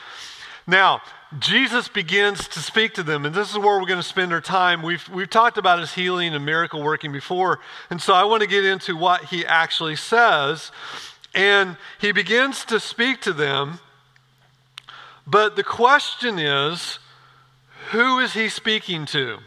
Now, 0.66 1.02
Jesus 1.38 1.88
begins 1.88 2.46
to 2.48 2.58
speak 2.58 2.92
to 2.94 3.02
them, 3.02 3.24
and 3.24 3.34
this 3.34 3.50
is 3.50 3.58
where 3.58 3.80
we're 3.80 3.86
going 3.86 4.00
to 4.00 4.06
spend 4.06 4.32
our 4.32 4.40
time. 4.40 4.82
We've, 4.82 5.08
we've 5.08 5.30
talked 5.30 5.56
about 5.56 5.78
his 5.78 5.94
healing 5.94 6.34
and 6.34 6.44
miracle 6.44 6.82
working 6.82 7.10
before, 7.10 7.58
and 7.88 8.02
so 8.02 8.12
I 8.12 8.24
want 8.24 8.42
to 8.42 8.48
get 8.48 8.64
into 8.64 8.96
what 8.96 9.26
he 9.26 9.46
actually 9.46 9.96
says. 9.96 10.70
And 11.34 11.78
he 11.98 12.12
begins 12.12 12.66
to 12.66 12.78
speak 12.78 13.22
to 13.22 13.32
them, 13.32 13.80
but 15.26 15.56
the 15.56 15.64
question 15.64 16.38
is 16.38 16.98
who 17.92 18.18
is 18.18 18.34
he 18.34 18.50
speaking 18.50 19.06
to? 19.06 19.38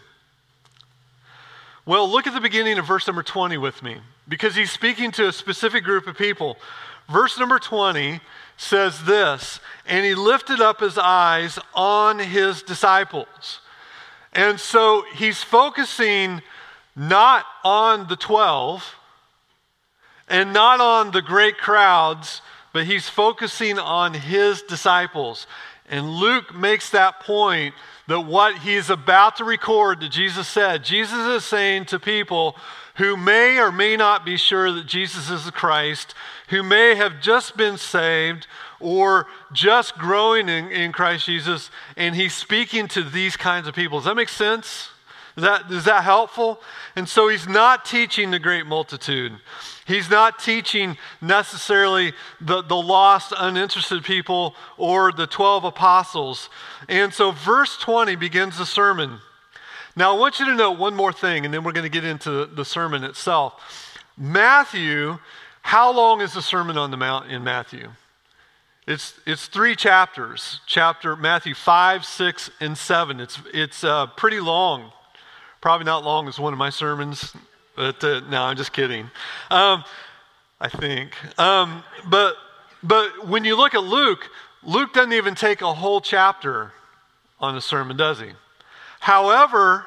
Well, 1.86 2.10
look 2.10 2.26
at 2.26 2.34
the 2.34 2.42
beginning 2.42 2.80
of 2.80 2.88
verse 2.88 3.06
number 3.06 3.22
20 3.22 3.58
with 3.58 3.84
me, 3.84 3.98
because 4.28 4.56
he's 4.56 4.72
speaking 4.72 5.12
to 5.12 5.28
a 5.28 5.32
specific 5.32 5.84
group 5.84 6.08
of 6.08 6.18
people. 6.18 6.58
Verse 7.08 7.38
number 7.38 7.60
20 7.60 8.20
says 8.58 9.04
this 9.06 9.60
And 9.86 10.06
he 10.06 10.16
lifted 10.16 10.62
up 10.62 10.80
his 10.80 10.98
eyes 10.98 11.60
on 11.74 12.20
his 12.20 12.62
disciples. 12.62 13.60
And 14.34 14.60
so 14.60 15.06
he's 15.16 15.42
focusing 15.42 16.42
not 16.96 17.46
on 17.64 18.08
the 18.08 18.16
12 18.16 18.96
and 20.28 20.54
not 20.54 20.82
on 20.82 21.12
the 21.12 21.22
great 21.22 21.58
crowds, 21.58 22.42
but 22.74 22.86
he's 22.86 23.08
focusing 23.08 23.80
on 23.80 24.14
his 24.14 24.62
disciples. 24.62 25.48
And 25.90 26.10
Luke 26.10 26.54
makes 26.54 26.90
that 26.90 27.22
point 27.22 27.76
that 28.08 28.22
what 28.22 28.60
he's 28.60 28.90
about 28.90 29.38
to 29.38 29.44
record 29.44 30.02
that 30.02 30.12
Jesus 30.12 30.48
said, 30.48 30.84
Jesus 30.84 31.20
is 31.20 31.44
saying 31.44 31.86
to 31.86 32.00
people 32.00 32.56
who 32.96 33.18
may 33.18 33.58
or 33.58 33.72
may 33.72 33.98
not 33.98 34.24
be 34.24 34.38
sure 34.38 34.72
that 34.72 34.86
Jesus 34.86 35.30
is 35.30 35.46
the 35.46 35.52
Christ, 35.52 36.14
who 36.50 36.64
may 36.64 36.96
have 36.96 37.20
just 37.20 37.58
been 37.58 37.78
saved 37.78 38.48
or 38.80 39.28
just 39.52 39.98
growing 39.98 40.48
in, 40.48 40.72
in 40.72 40.92
Christ 40.92 41.26
Jesus, 41.26 41.72
and 41.98 42.16
he's 42.16 42.34
speaking 42.34 42.88
to 42.90 43.04
these 43.04 43.36
kinds 43.36 43.68
of 43.68 43.76
people. 43.76 44.00
Does 44.00 44.06
that 44.06 44.16
make 44.16 44.30
sense? 44.30 44.90
Is 45.36 45.44
that, 45.44 45.70
is 45.70 45.86
that 45.86 46.04
helpful? 46.04 46.62
And 46.96 47.10
so 47.10 47.28
he's 47.28 47.48
not 47.48 47.84
teaching 47.84 48.32
the 48.32 48.40
great 48.40 48.66
multitude. 48.66 49.34
He's 49.86 50.10
not 50.10 50.40
teaching 50.40 50.98
necessarily 51.22 52.14
the, 52.42 52.64
the 52.64 52.76
lost, 52.76 53.34
uninterested 53.38 54.04
people 54.04 54.56
or 54.78 55.12
the 55.12 55.28
12 55.28 55.64
apostles. 55.64 56.50
And 56.90 57.14
so 57.14 57.32
verse 57.32 57.78
20 57.78 58.16
begins 58.16 58.58
the 58.58 58.66
sermon. 58.66 59.20
Now, 59.96 60.14
I 60.14 60.20
want 60.20 60.40
you 60.40 60.46
to 60.48 60.56
know 60.56 60.72
one 60.72 60.96
more 60.96 61.14
thing, 61.14 61.46
and 61.46 61.54
then 61.54 61.64
we're 61.64 61.72
going 61.72 61.90
to 61.90 61.90
get 61.90 62.04
into 62.04 62.46
the 62.48 62.66
sermon 62.66 63.04
itself. 63.04 63.62
Matthew, 64.18 65.20
how 65.62 65.92
long 65.92 66.20
is 66.22 66.34
the 66.34 66.42
Sermon 66.42 66.78
on 66.78 66.92
the 66.92 66.98
Mount 66.98 67.32
in 67.32 67.44
Matthew? 67.44 67.90
It's, 68.88 69.20
it's 69.26 69.48
three 69.48 69.76
chapters, 69.76 70.60
chapter 70.68 71.16
Matthew 71.16 71.56
5, 71.56 72.06
6, 72.06 72.50
and 72.60 72.78
7. 72.78 73.20
It's, 73.20 73.40
it's 73.54 73.84
uh, 73.84 74.08
pretty 74.08 74.40
long. 74.40 74.92
Probably 75.62 75.86
not 75.86 76.04
long 76.04 76.28
as 76.28 76.38
one 76.38 76.54
of 76.54 76.60
my 76.60 76.70
sermons, 76.70 77.34
but 77.76 78.04
uh, 78.04 78.22
no, 78.30 78.44
I'm 78.44 78.58
just 78.58 78.74
kidding. 78.74 79.10
Um, 79.52 79.84
I 80.60 80.70
think. 80.70 81.16
Um, 81.40 81.84
but, 82.08 82.36
but 82.82 83.28
when 83.28 83.44
you 83.44 83.58
look 83.58 83.74
at 83.76 83.84
Luke, 83.84 84.30
Luke 84.64 84.94
doesn't 84.94 85.14
even 85.14 85.36
take 85.36 85.62
a 85.62 85.74
whole 85.74 86.02
chapter 86.02 86.72
on 87.40 87.56
a 87.56 87.62
sermon, 87.62 87.98
does 87.98 88.20
he? 88.20 88.30
However, 89.00 89.86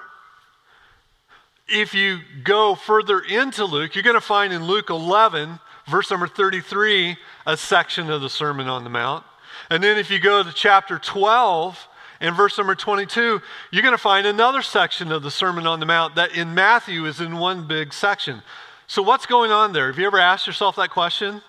if 1.69 1.95
you 1.95 2.21
go 2.45 2.75
further 2.75 3.21
into 3.21 3.65
Luke, 3.65 3.95
you're 3.95 4.05
going 4.05 4.15
to 4.15 4.21
find 4.21 4.53
in 4.53 4.65
Luke 4.65 4.91
11, 4.91 5.59
verse 5.89 6.11
number 6.11 6.29
33, 6.29 7.17
a 7.47 7.57
section 7.57 8.11
of 8.11 8.21
the 8.21 8.31
Sermon 8.31 8.69
on 8.69 8.85
the 8.85 8.91
Mount. 8.91 9.25
And 9.71 9.83
then 9.83 9.99
if 9.99 10.11
you 10.11 10.19
go 10.19 10.43
to 10.43 10.53
chapter 10.53 10.99
12, 10.99 11.88
in 12.21 12.35
verse 12.35 12.59
number 12.59 12.75
22, 12.75 13.41
you're 13.71 13.83
going 13.83 13.93
to 13.93 13.99
find 13.99 14.27
another 14.27 14.63
section 14.63 15.13
of 15.13 15.23
the 15.23 15.31
Sermon 15.31 15.67
on 15.67 15.81
the 15.81 15.87
Mount 15.87 16.17
that 16.17 16.35
in 16.35 16.55
Matthew 16.55 17.07
is 17.07 17.21
in 17.21 17.39
one 17.39 17.69
big 17.69 17.93
section. 17.93 18.43
So, 18.87 19.03
what's 19.03 19.27
going 19.27 19.51
on 19.53 19.73
there? 19.73 19.87
Have 19.89 19.99
you 19.99 20.07
ever 20.07 20.19
asked 20.19 20.47
yourself 20.47 20.77
that 20.77 20.91
question? 20.91 21.43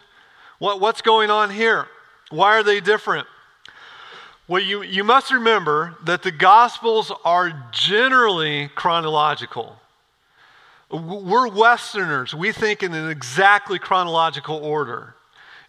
What, 0.60 0.80
what's 0.80 1.02
going 1.02 1.30
on 1.30 1.50
here? 1.50 1.88
Why 2.30 2.58
are 2.58 2.64
they 2.64 2.82
different? 2.82 3.28
Well, 4.48 4.62
you, 4.62 4.82
you 4.84 5.04
must 5.04 5.32
remember 5.32 5.96
that 6.06 6.24
the 6.24 6.32
Gospels 6.32 7.12
are 7.24 7.70
generally 7.72 8.70
chronological. 8.76 9.78
We're 10.92 11.48
Westerners. 11.48 12.34
We 12.34 12.52
think 12.52 12.82
in 12.82 12.94
an 12.94 13.10
exactly 13.10 13.80
chronological 13.80 14.58
order. 14.58 15.16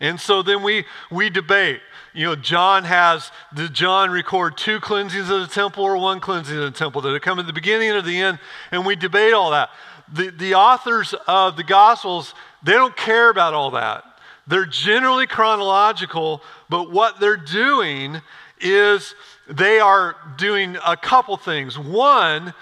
And 0.00 0.18
so 0.18 0.42
then 0.42 0.62
we, 0.62 0.86
we 1.10 1.28
debate. 1.28 1.80
You 2.12 2.26
know, 2.26 2.36
John 2.36 2.84
has, 2.84 3.30
did 3.54 3.72
John 3.72 4.10
record 4.10 4.56
two 4.56 4.80
cleansings 4.80 5.30
of 5.30 5.40
the 5.40 5.46
temple 5.46 5.84
or 5.84 5.96
one 5.96 6.18
cleansing 6.18 6.56
of 6.56 6.64
the 6.64 6.78
temple? 6.78 7.00
Did 7.02 7.14
it 7.14 7.22
come 7.22 7.38
at 7.38 7.46
the 7.46 7.52
beginning 7.52 7.90
or 7.90 8.02
the 8.02 8.20
end? 8.20 8.40
And 8.72 8.84
we 8.84 8.96
debate 8.96 9.32
all 9.32 9.52
that. 9.52 9.70
The, 10.12 10.30
the 10.30 10.54
authors 10.54 11.14
of 11.28 11.56
the 11.56 11.62
Gospels, 11.62 12.34
they 12.64 12.72
don't 12.72 12.96
care 12.96 13.30
about 13.30 13.54
all 13.54 13.70
that. 13.72 14.02
They're 14.48 14.66
generally 14.66 15.28
chronological, 15.28 16.42
but 16.68 16.90
what 16.90 17.20
they're 17.20 17.36
doing 17.36 18.20
is 18.60 19.14
they 19.48 19.78
are 19.78 20.16
doing 20.36 20.76
a 20.84 20.96
couple 20.96 21.36
things. 21.36 21.78
One, 21.78 22.54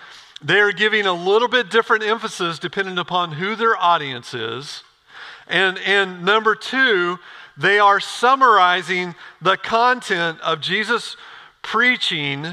they're 0.42 0.72
giving 0.72 1.06
a 1.06 1.12
little 1.14 1.48
bit 1.48 1.70
different 1.70 2.04
emphasis 2.04 2.58
depending 2.58 2.98
upon 2.98 3.32
who 3.32 3.56
their 3.56 3.76
audience 3.76 4.34
is. 4.34 4.82
And, 5.46 5.78
and 5.78 6.24
number 6.24 6.54
two, 6.54 7.18
they 7.58 7.80
are 7.80 7.98
summarizing 7.98 9.14
the 9.42 9.56
content 9.56 10.40
of 10.40 10.60
Jesus' 10.60 11.16
preaching. 11.60 12.46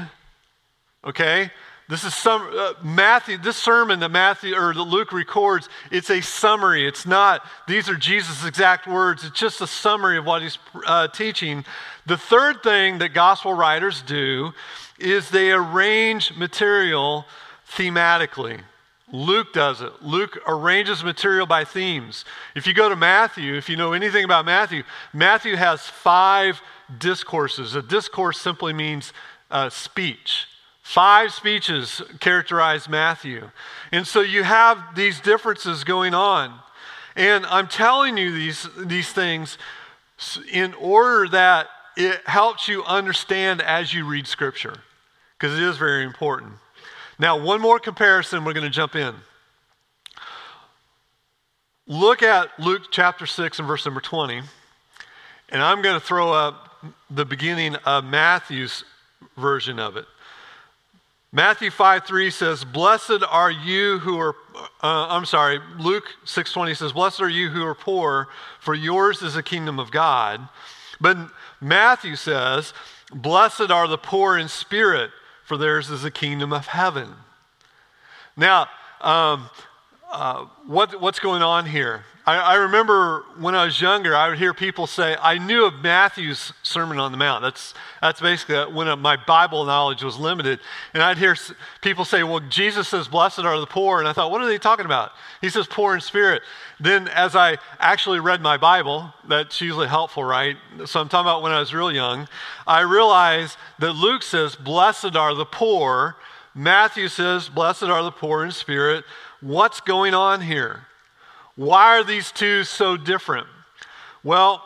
Okay? 1.04 1.50
This 1.88 2.02
is 2.02 2.14
some 2.14 2.50
uh, 2.52 2.72
Matthew. 2.82 3.38
This 3.38 3.56
sermon 3.56 4.00
that 4.00 4.10
Matthew 4.10 4.56
or 4.56 4.74
that 4.74 4.82
Luke 4.82 5.12
records. 5.12 5.68
It's 5.92 6.10
a 6.10 6.20
summary. 6.20 6.86
It's 6.86 7.06
not. 7.06 7.46
These 7.68 7.88
are 7.88 7.94
Jesus' 7.94 8.44
exact 8.44 8.88
words. 8.88 9.22
It's 9.22 9.38
just 9.38 9.60
a 9.60 9.68
summary 9.68 10.18
of 10.18 10.26
what 10.26 10.42
he's 10.42 10.58
uh, 10.84 11.06
teaching. 11.08 11.64
The 12.06 12.16
third 12.16 12.64
thing 12.64 12.98
that 12.98 13.14
gospel 13.14 13.54
writers 13.54 14.02
do 14.02 14.52
is 14.98 15.30
they 15.30 15.52
arrange 15.52 16.36
material 16.36 17.24
thematically. 17.70 18.62
Luke 19.12 19.52
does 19.52 19.80
it. 19.80 20.02
Luke 20.02 20.38
arranges 20.48 21.04
material 21.04 21.46
by 21.46 21.64
themes. 21.64 22.24
If 22.56 22.66
you 22.66 22.74
go 22.74 22.88
to 22.88 22.96
Matthew, 22.96 23.54
if 23.54 23.68
you 23.68 23.76
know 23.76 23.92
anything 23.92 24.24
about 24.24 24.44
Matthew, 24.44 24.82
Matthew 25.12 25.56
has 25.56 25.82
five 25.82 26.60
discourses. 26.98 27.74
A 27.76 27.82
discourse 27.82 28.40
simply 28.40 28.72
means 28.72 29.12
uh, 29.50 29.70
speech. 29.70 30.46
Five 30.82 31.32
speeches 31.32 32.02
characterize 32.20 32.88
Matthew. 32.88 33.50
And 33.92 34.06
so 34.06 34.20
you 34.20 34.42
have 34.42 34.94
these 34.94 35.20
differences 35.20 35.84
going 35.84 36.14
on. 36.14 36.58
And 37.14 37.46
I'm 37.46 37.68
telling 37.68 38.16
you 38.16 38.32
these, 38.32 38.68
these 38.76 39.12
things 39.12 39.56
in 40.52 40.74
order 40.74 41.28
that 41.28 41.68
it 41.96 42.20
helps 42.26 42.68
you 42.68 42.84
understand 42.84 43.62
as 43.62 43.94
you 43.94 44.06
read 44.06 44.26
Scripture, 44.26 44.78
because 45.38 45.56
it 45.56 45.62
is 45.62 45.76
very 45.76 46.04
important. 46.04 46.52
Now, 47.18 47.42
one 47.42 47.60
more 47.60 47.78
comparison, 47.78 48.44
we're 48.44 48.52
going 48.52 48.64
to 48.64 48.70
jump 48.70 48.94
in. 48.94 49.14
Look 51.86 52.22
at 52.22 52.48
Luke 52.58 52.82
chapter 52.90 53.26
6 53.26 53.58
and 53.58 53.68
verse 53.68 53.84
number 53.86 54.00
20. 54.00 54.42
And 55.48 55.62
I'm 55.62 55.82
going 55.82 55.98
to 55.98 56.04
throw 56.04 56.32
up 56.32 56.84
the 57.08 57.24
beginning 57.24 57.76
of 57.76 58.04
Matthew's 58.04 58.84
version 59.36 59.78
of 59.78 59.96
it. 59.96 60.06
Matthew 61.32 61.70
5 61.70 62.04
3 62.04 62.30
says, 62.30 62.64
Blessed 62.64 63.22
are 63.28 63.50
you 63.50 63.98
who 63.98 64.18
are, 64.18 64.34
uh, 64.82 65.08
I'm 65.08 65.24
sorry, 65.24 65.60
Luke 65.78 66.04
6 66.24 66.52
20 66.52 66.74
says, 66.74 66.92
Blessed 66.92 67.20
are 67.20 67.28
you 67.28 67.50
who 67.50 67.64
are 67.64 67.74
poor, 67.74 68.28
for 68.60 68.74
yours 68.74 69.22
is 69.22 69.34
the 69.34 69.42
kingdom 69.42 69.78
of 69.78 69.90
God. 69.90 70.48
But 71.00 71.18
Matthew 71.60 72.16
says, 72.16 72.72
Blessed 73.12 73.70
are 73.70 73.86
the 73.86 73.98
poor 73.98 74.38
in 74.38 74.48
spirit, 74.48 75.10
for 75.46 75.56
theirs 75.56 75.90
is 75.90 76.02
the 76.02 76.10
kingdom 76.10 76.52
of 76.52 76.66
heaven. 76.66 77.08
Now, 78.36 78.66
um, 79.00 79.48
uh, 80.10 80.46
what, 80.66 81.00
what's 81.00 81.18
going 81.18 81.42
on 81.42 81.66
here? 81.66 82.04
I, 82.26 82.38
I, 82.38 82.54
remember 82.56 83.24
when 83.38 83.54
I 83.54 83.64
was 83.64 83.80
younger, 83.80 84.14
I 84.16 84.28
would 84.28 84.38
hear 84.38 84.52
people 84.52 84.88
say, 84.88 85.16
I 85.20 85.38
knew 85.38 85.64
of 85.64 85.74
Matthew's 85.74 86.52
Sermon 86.62 86.98
on 86.98 87.12
the 87.12 87.18
Mount. 87.18 87.42
That's, 87.42 87.72
that's 88.00 88.20
basically 88.20 88.72
when 88.72 88.98
my 88.98 89.16
Bible 89.16 89.64
knowledge 89.64 90.02
was 90.02 90.18
limited. 90.18 90.58
And 90.92 91.04
I'd 91.04 91.18
hear 91.18 91.36
people 91.82 92.04
say, 92.04 92.24
Well, 92.24 92.40
Jesus 92.40 92.88
says, 92.88 93.06
Blessed 93.06 93.40
are 93.40 93.60
the 93.60 93.66
poor. 93.66 94.00
And 94.00 94.08
I 94.08 94.12
thought, 94.12 94.32
What 94.32 94.40
are 94.40 94.46
they 94.46 94.58
talking 94.58 94.86
about? 94.86 95.12
He 95.40 95.48
says, 95.48 95.68
Poor 95.68 95.94
in 95.94 96.00
spirit. 96.00 96.42
Then, 96.80 97.06
as 97.08 97.36
I 97.36 97.58
actually 97.78 98.18
read 98.18 98.40
my 98.40 98.56
Bible, 98.56 99.12
that's 99.28 99.60
usually 99.60 99.88
helpful, 99.88 100.24
right? 100.24 100.56
So 100.84 101.00
I'm 101.00 101.08
talking 101.08 101.26
about 101.26 101.42
when 101.42 101.52
I 101.52 101.60
was 101.60 101.72
real 101.72 101.92
young, 101.92 102.28
I 102.66 102.80
realized 102.80 103.56
that 103.78 103.92
Luke 103.92 104.24
says, 104.24 104.56
Blessed 104.56 105.14
are 105.14 105.34
the 105.34 105.46
poor. 105.46 106.16
Matthew 106.56 107.06
says, 107.06 107.48
Blessed 107.48 107.84
are 107.84 108.02
the 108.02 108.10
poor 108.10 108.44
in 108.44 108.50
spirit. 108.50 109.04
What's 109.40 109.80
going 109.80 110.14
on 110.14 110.40
here? 110.40 110.86
Why 111.56 111.98
are 111.98 112.04
these 112.04 112.32
two 112.32 112.64
so 112.64 112.96
different? 112.96 113.46
Well, 114.22 114.62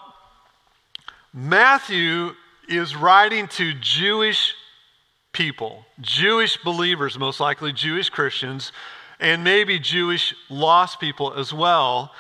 Matthew 1.33 2.35
is 2.69 2.95
writing 2.95 3.49
to 3.49 3.75
Jewish 3.75 4.55
people, 5.33 5.85
Jewish 6.01 6.57
believers, 6.59 7.19
most 7.19 7.41
likely 7.41 7.73
Jewish 7.73 8.11
Christians, 8.11 8.73
and 9.19 9.45
maybe 9.45 9.79
Jewish 9.79 10.35
lost 10.49 11.01
people 11.01 11.35
as 11.35 11.53
well. 11.53 12.13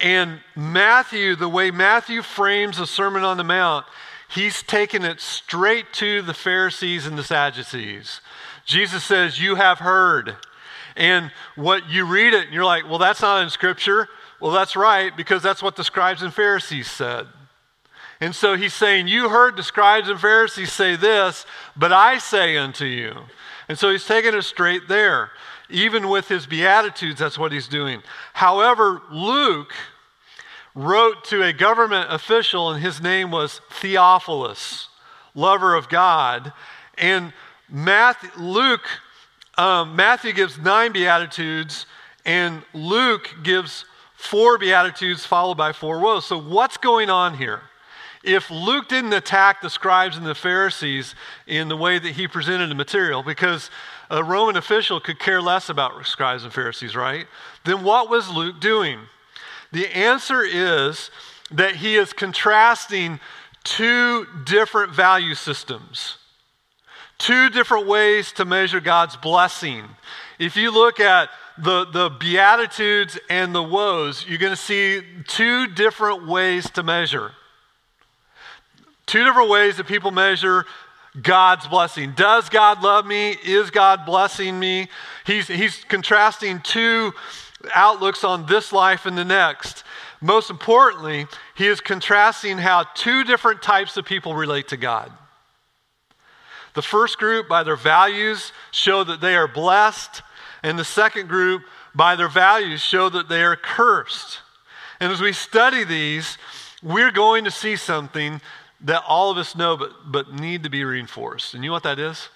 And 0.00 0.40
Matthew, 0.56 1.36
the 1.36 1.48
way 1.48 1.70
Matthew 1.70 2.22
frames 2.22 2.78
the 2.78 2.86
Sermon 2.86 3.24
on 3.24 3.36
the 3.36 3.44
Mount, 3.44 3.86
he's 4.30 4.62
taken 4.62 5.04
it 5.04 5.20
straight 5.20 5.92
to 5.94 6.22
the 6.22 6.34
Pharisees 6.34 7.06
and 7.06 7.18
the 7.18 7.24
Sadducees. 7.24 8.20
Jesus 8.64 9.04
says, 9.04 9.40
You 9.40 9.56
have 9.56 9.78
heard. 9.78 10.36
And 10.98 11.30
what 11.54 11.88
you 11.88 12.04
read 12.04 12.34
it, 12.34 12.46
and 12.46 12.52
you're 12.52 12.64
like, 12.64 12.86
Well, 12.86 12.98
that's 12.98 13.22
not 13.22 13.42
in 13.42 13.48
Scripture. 13.48 14.08
Well, 14.40 14.52
that's 14.52 14.76
right, 14.76 15.16
because 15.16 15.42
that's 15.42 15.62
what 15.62 15.76
the 15.76 15.82
scribes 15.84 16.22
and 16.22 16.32
Pharisees 16.32 16.88
said. 16.88 17.26
And 18.20 18.34
so 18.34 18.56
he's 18.56 18.74
saying, 18.74 19.08
You 19.08 19.28
heard 19.28 19.56
the 19.56 19.62
scribes 19.62 20.08
and 20.08 20.20
Pharisees 20.20 20.72
say 20.72 20.96
this, 20.96 21.46
but 21.76 21.92
I 21.92 22.18
say 22.18 22.56
unto 22.56 22.84
you. 22.84 23.14
And 23.68 23.78
so 23.78 23.90
he's 23.90 24.06
taking 24.06 24.34
it 24.34 24.42
straight 24.42 24.88
there. 24.88 25.30
Even 25.70 26.08
with 26.08 26.28
his 26.28 26.46
Beatitudes, 26.46 27.20
that's 27.20 27.38
what 27.38 27.52
he's 27.52 27.68
doing. 27.68 28.02
However, 28.32 29.02
Luke 29.12 29.72
wrote 30.74 31.24
to 31.24 31.42
a 31.42 31.52
government 31.52 32.10
official, 32.10 32.70
and 32.70 32.82
his 32.82 33.00
name 33.02 33.30
was 33.30 33.60
Theophilus, 33.70 34.88
lover 35.34 35.74
of 35.74 35.88
God. 35.88 36.52
And 36.96 37.32
Matthew, 37.68 38.30
Luke, 38.38 38.88
um, 39.58 39.94
Matthew 39.94 40.32
gives 40.32 40.56
nine 40.56 40.92
Beatitudes, 40.92 41.84
and 42.24 42.62
Luke 42.72 43.28
gives 43.42 43.84
four 44.14 44.56
Beatitudes 44.56 45.26
followed 45.26 45.56
by 45.56 45.72
four 45.72 46.00
woes. 46.00 46.24
So, 46.24 46.38
what's 46.38 46.78
going 46.78 47.10
on 47.10 47.36
here? 47.36 47.62
if 48.28 48.50
Luke 48.50 48.88
didn't 48.88 49.14
attack 49.14 49.62
the 49.62 49.70
scribes 49.70 50.16
and 50.16 50.26
the 50.26 50.34
Pharisees 50.34 51.14
in 51.46 51.68
the 51.68 51.76
way 51.76 51.98
that 51.98 52.12
he 52.12 52.28
presented 52.28 52.68
the 52.68 52.74
material, 52.74 53.22
because 53.22 53.70
a 54.10 54.22
Roman 54.22 54.56
official 54.56 55.00
could 55.00 55.18
care 55.18 55.40
less 55.40 55.70
about 55.70 56.06
scribes 56.06 56.44
and 56.44 56.52
Pharisees, 56.52 56.94
right? 56.94 57.26
Then 57.64 57.82
what 57.84 58.10
was 58.10 58.28
Luke 58.28 58.60
doing? 58.60 59.00
The 59.72 59.86
answer 59.86 60.42
is 60.42 61.10
that 61.50 61.76
he 61.76 61.96
is 61.96 62.12
contrasting 62.12 63.18
two 63.64 64.26
different 64.44 64.92
value 64.92 65.34
systems, 65.34 66.17
two 67.18 67.50
different 67.50 67.86
ways 67.86 68.32
to 68.32 68.44
measure 68.44 68.80
God's 68.80 69.16
blessing. 69.16 69.84
If 70.38 70.56
you 70.56 70.70
look 70.70 71.00
at 71.00 71.30
the, 71.58 71.84
the 71.84 72.10
Beatitudes 72.10 73.18
and 73.28 73.54
the 73.54 73.62
woes, 73.62 74.24
you're 74.28 74.38
going 74.38 74.52
to 74.52 74.56
see 74.56 75.02
two 75.26 75.66
different 75.66 76.26
ways 76.26 76.70
to 76.70 76.82
measure. 76.82 77.32
Two 79.06 79.24
different 79.24 79.50
ways 79.50 79.76
that 79.78 79.86
people 79.86 80.10
measure 80.10 80.64
God's 81.20 81.66
blessing. 81.66 82.12
Does 82.12 82.48
God 82.48 82.82
love 82.82 83.06
me? 83.06 83.30
Is 83.44 83.70
God 83.70 84.06
blessing 84.06 84.58
me? 84.58 84.88
He's, 85.26 85.48
he's 85.48 85.82
contrasting 85.84 86.60
two 86.60 87.12
outlooks 87.74 88.22
on 88.22 88.46
this 88.46 88.72
life 88.72 89.06
and 89.06 89.18
the 89.18 89.24
next. 89.24 89.82
Most 90.20 90.50
importantly, 90.50 91.26
he 91.56 91.66
is 91.66 91.80
contrasting 91.80 92.58
how 92.58 92.84
two 92.94 93.24
different 93.24 93.62
types 93.62 93.96
of 93.96 94.04
people 94.04 94.34
relate 94.34 94.68
to 94.68 94.76
God. 94.76 95.10
The 96.78 96.82
first 96.82 97.18
group, 97.18 97.48
by 97.48 97.64
their 97.64 97.74
values, 97.74 98.52
show 98.70 99.02
that 99.02 99.20
they 99.20 99.34
are 99.34 99.48
blessed, 99.48 100.22
and 100.62 100.78
the 100.78 100.84
second 100.84 101.28
group, 101.28 101.64
by 101.92 102.14
their 102.14 102.28
values, 102.28 102.80
show 102.80 103.08
that 103.08 103.28
they 103.28 103.42
are 103.42 103.56
cursed. 103.56 104.42
And 105.00 105.10
as 105.10 105.20
we 105.20 105.32
study 105.32 105.82
these, 105.82 106.38
we're 106.80 107.10
going 107.10 107.42
to 107.42 107.50
see 107.50 107.74
something 107.74 108.40
that 108.82 109.02
all 109.08 109.32
of 109.32 109.38
us 109.38 109.56
know 109.56 109.76
but, 109.76 109.90
but 110.06 110.32
need 110.32 110.62
to 110.62 110.70
be 110.70 110.84
reinforced. 110.84 111.52
And 111.52 111.64
you 111.64 111.70
know 111.70 111.74
what 111.74 111.82
that 111.82 111.98
is? 111.98 112.28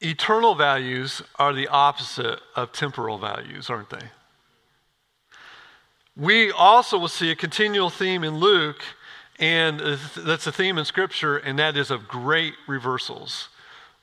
Eternal 0.00 0.56
values 0.56 1.22
are 1.36 1.52
the 1.52 1.68
opposite 1.68 2.40
of 2.56 2.72
temporal 2.72 3.16
values, 3.16 3.70
aren't 3.70 3.90
they? 3.90 4.08
We 6.16 6.50
also 6.50 6.98
will 6.98 7.06
see 7.06 7.30
a 7.30 7.36
continual 7.36 7.90
theme 7.90 8.24
in 8.24 8.38
Luke, 8.38 8.82
and 9.38 9.80
that's 10.16 10.46
a 10.46 10.52
theme 10.52 10.78
in 10.78 10.84
Scripture, 10.84 11.36
and 11.36 11.58
that 11.58 11.76
is 11.76 11.90
of 11.90 12.08
great 12.08 12.54
reversals. 12.66 13.48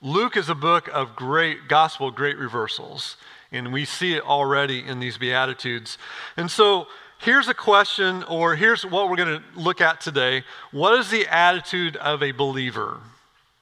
Luke 0.00 0.36
is 0.36 0.48
a 0.48 0.54
book 0.54 0.88
of 0.92 1.14
great 1.14 1.68
gospel, 1.68 2.10
great 2.10 2.36
reversals, 2.36 3.16
and 3.50 3.72
we 3.72 3.84
see 3.84 4.14
it 4.14 4.22
already 4.22 4.84
in 4.84 4.98
these 4.98 5.16
Beatitudes. 5.16 5.96
And 6.36 6.50
so 6.50 6.86
here's 7.20 7.48
a 7.48 7.54
question, 7.54 8.24
or 8.24 8.56
here's 8.56 8.84
what 8.84 9.08
we're 9.08 9.16
going 9.16 9.40
to 9.40 9.60
look 9.60 9.80
at 9.80 10.00
today. 10.00 10.42
What 10.72 10.98
is 10.98 11.10
the 11.10 11.26
attitude 11.28 11.96
of 11.96 12.22
a 12.22 12.32
believer? 12.32 12.98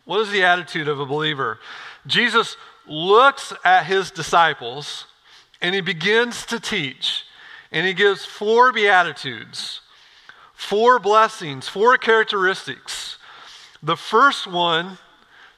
What 0.06 0.20
is 0.20 0.30
the 0.30 0.44
attitude 0.44 0.88
of 0.88 0.98
a 0.98 1.06
believer? 1.06 1.58
Jesus 2.06 2.56
looks 2.87 3.52
at 3.64 3.85
his 3.85 4.11
disciples 4.11 5.06
and 5.61 5.74
he 5.74 5.83
begins 5.83 6.46
to 6.46 6.59
teach, 6.59 7.24
and 7.70 7.87
he 7.87 7.92
gives 7.92 8.24
four 8.24 8.72
beatitudes, 8.72 9.83
four 10.61 10.99
blessings, 10.99 11.66
four 11.66 11.96
characteristics. 11.96 13.16
The 13.83 13.96
first 13.96 14.46
one, 14.46 14.99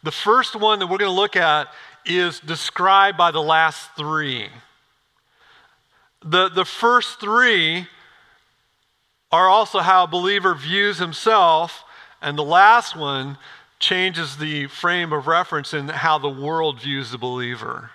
the 0.05 0.12
first 0.12 0.55
one 0.55 0.79
that 0.79 0.87
we're 0.87 0.99
going 0.99 1.11
to 1.11 1.15
look 1.15 1.35
at 1.35 1.69
is 2.07 2.38
described 2.38 3.19
by 3.19 3.33
the 3.33 3.43
last 3.43 3.91
three. 3.97 4.47
The, 6.25 6.49
the 6.51 6.65
first 6.65 7.19
three 7.21 7.88
are 9.33 9.49
also 9.49 9.81
how 9.81 10.05
a 10.05 10.07
believer 10.07 10.55
views 10.55 10.99
himself, 10.99 11.83
and 12.23 12.38
the 12.38 12.45
last 12.45 12.95
one 12.97 13.38
changes 13.81 14.37
the 14.37 14.69
frame 14.69 15.12
of 15.12 15.27
reference 15.27 15.75
in 15.75 15.88
how 15.88 16.19
the 16.19 16.29
world 16.29 16.81
views 16.81 17.11
the 17.11 17.19
believer. 17.19 17.91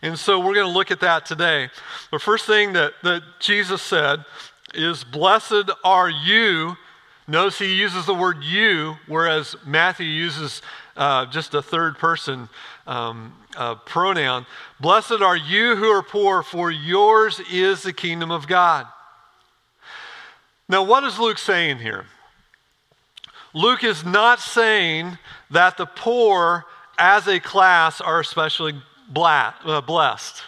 And 0.00 0.16
so 0.16 0.38
we're 0.38 0.54
going 0.54 0.66
to 0.66 0.72
look 0.72 0.92
at 0.92 1.00
that 1.00 1.26
today. 1.26 1.70
The 2.12 2.20
first 2.20 2.46
thing 2.46 2.74
that, 2.74 2.92
that 3.02 3.22
Jesus 3.40 3.82
said 3.82 4.24
is, 4.74 5.04
Blessed 5.04 5.70
are 5.84 6.10
you. 6.10 6.76
Notice 7.26 7.58
he 7.58 7.74
uses 7.74 8.06
the 8.06 8.14
word 8.14 8.42
you, 8.42 8.96
whereas 9.06 9.54
Matthew 9.66 10.06
uses 10.06 10.62
uh, 10.96 11.26
just 11.26 11.54
a 11.54 11.60
third 11.60 11.98
person 11.98 12.48
um, 12.86 13.34
uh, 13.56 13.74
pronoun. 13.74 14.46
Blessed 14.80 15.20
are 15.20 15.36
you 15.36 15.76
who 15.76 15.86
are 15.86 16.02
poor, 16.02 16.42
for 16.42 16.70
yours 16.70 17.40
is 17.50 17.82
the 17.82 17.92
kingdom 17.92 18.30
of 18.30 18.46
God. 18.46 18.86
Now, 20.68 20.82
what 20.82 21.04
is 21.04 21.18
Luke 21.18 21.38
saying 21.38 21.78
here? 21.78 22.06
Luke 23.54 23.84
is 23.84 24.04
not 24.04 24.40
saying 24.40 25.18
that 25.50 25.76
the 25.76 25.86
poor 25.86 26.64
as 26.98 27.26
a 27.26 27.40
class 27.40 28.00
are 28.00 28.20
especially 28.20 28.74
uh, 29.14 29.80
blessed. 29.80 30.42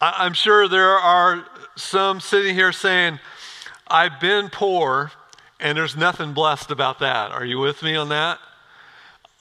I'm 0.00 0.32
sure 0.32 0.66
there 0.66 0.96
are 0.96 1.44
some 1.76 2.20
sitting 2.20 2.54
here 2.54 2.72
saying, 2.72 3.18
I've 3.86 4.20
been 4.20 4.50
poor 4.50 5.12
and 5.58 5.76
there's 5.76 5.96
nothing 5.96 6.32
blessed 6.32 6.70
about 6.70 7.00
that. 7.00 7.30
Are 7.32 7.44
you 7.44 7.58
with 7.58 7.82
me 7.82 7.96
on 7.96 8.08
that? 8.08 8.38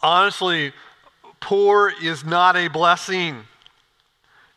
Honestly, 0.01 0.73
poor 1.39 1.93
is 2.01 2.25
not 2.25 2.55
a 2.55 2.67
blessing. 2.67 3.43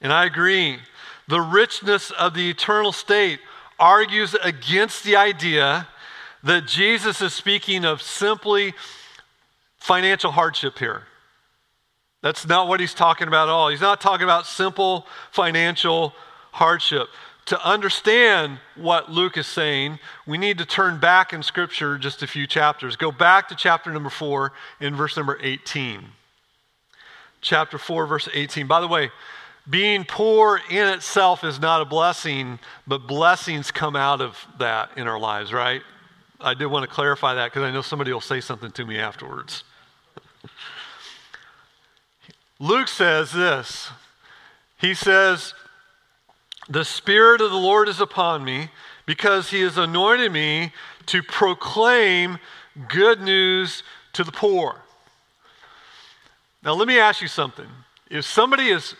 And 0.00 0.12
I 0.12 0.24
agree. 0.24 0.78
The 1.28 1.40
richness 1.40 2.10
of 2.10 2.34
the 2.34 2.50
eternal 2.50 2.92
state 2.92 3.38
argues 3.78 4.34
against 4.34 5.04
the 5.04 5.16
idea 5.16 5.88
that 6.42 6.66
Jesus 6.66 7.20
is 7.20 7.32
speaking 7.32 7.84
of 7.84 8.02
simply 8.02 8.74
financial 9.78 10.32
hardship 10.32 10.78
here. 10.78 11.04
That's 12.22 12.46
not 12.46 12.68
what 12.68 12.80
he's 12.80 12.94
talking 12.94 13.28
about 13.28 13.48
at 13.48 13.52
all. 13.52 13.68
He's 13.68 13.80
not 13.80 14.00
talking 14.00 14.24
about 14.24 14.46
simple 14.46 15.06
financial 15.30 16.14
hardship. 16.52 17.08
To 17.46 17.66
understand 17.66 18.58
what 18.76 19.10
Luke 19.10 19.36
is 19.36 19.46
saying, 19.46 19.98
we 20.26 20.38
need 20.38 20.58
to 20.58 20.64
turn 20.64 21.00
back 21.00 21.32
in 21.32 21.42
Scripture 21.42 21.98
just 21.98 22.22
a 22.22 22.26
few 22.26 22.46
chapters. 22.46 22.94
Go 22.94 23.10
back 23.10 23.48
to 23.48 23.56
chapter 23.56 23.92
number 23.92 24.10
4 24.10 24.52
in 24.80 24.94
verse 24.94 25.16
number 25.16 25.38
18. 25.42 26.04
Chapter 27.40 27.78
4, 27.78 28.06
verse 28.06 28.28
18. 28.32 28.68
By 28.68 28.80
the 28.80 28.86
way, 28.86 29.10
being 29.68 30.04
poor 30.04 30.60
in 30.70 30.88
itself 30.88 31.42
is 31.42 31.60
not 31.60 31.82
a 31.82 31.84
blessing, 31.84 32.60
but 32.86 33.06
blessings 33.06 33.70
come 33.70 33.96
out 33.96 34.20
of 34.20 34.46
that 34.58 34.90
in 34.96 35.08
our 35.08 35.18
lives, 35.18 35.52
right? 35.52 35.82
I 36.40 36.54
did 36.54 36.66
want 36.66 36.88
to 36.88 36.92
clarify 36.92 37.34
that 37.34 37.46
because 37.46 37.62
I 37.62 37.70
know 37.70 37.82
somebody 37.82 38.12
will 38.12 38.20
say 38.20 38.40
something 38.40 38.70
to 38.72 38.84
me 38.84 38.98
afterwards. 38.98 39.64
Luke 42.58 42.88
says 42.88 43.32
this 43.32 43.90
He 44.78 44.94
says, 44.94 45.54
The 46.72 46.86
Spirit 46.86 47.42
of 47.42 47.50
the 47.50 47.58
Lord 47.58 47.86
is 47.86 48.00
upon 48.00 48.46
me 48.46 48.70
because 49.04 49.50
he 49.50 49.60
has 49.60 49.76
anointed 49.76 50.32
me 50.32 50.72
to 51.04 51.22
proclaim 51.22 52.38
good 52.88 53.20
news 53.20 53.82
to 54.14 54.24
the 54.24 54.32
poor. 54.32 54.80
Now, 56.64 56.72
let 56.72 56.88
me 56.88 56.98
ask 56.98 57.20
you 57.20 57.28
something. 57.28 57.66
If 58.08 58.24
somebody 58.24 58.70
is 58.70 58.94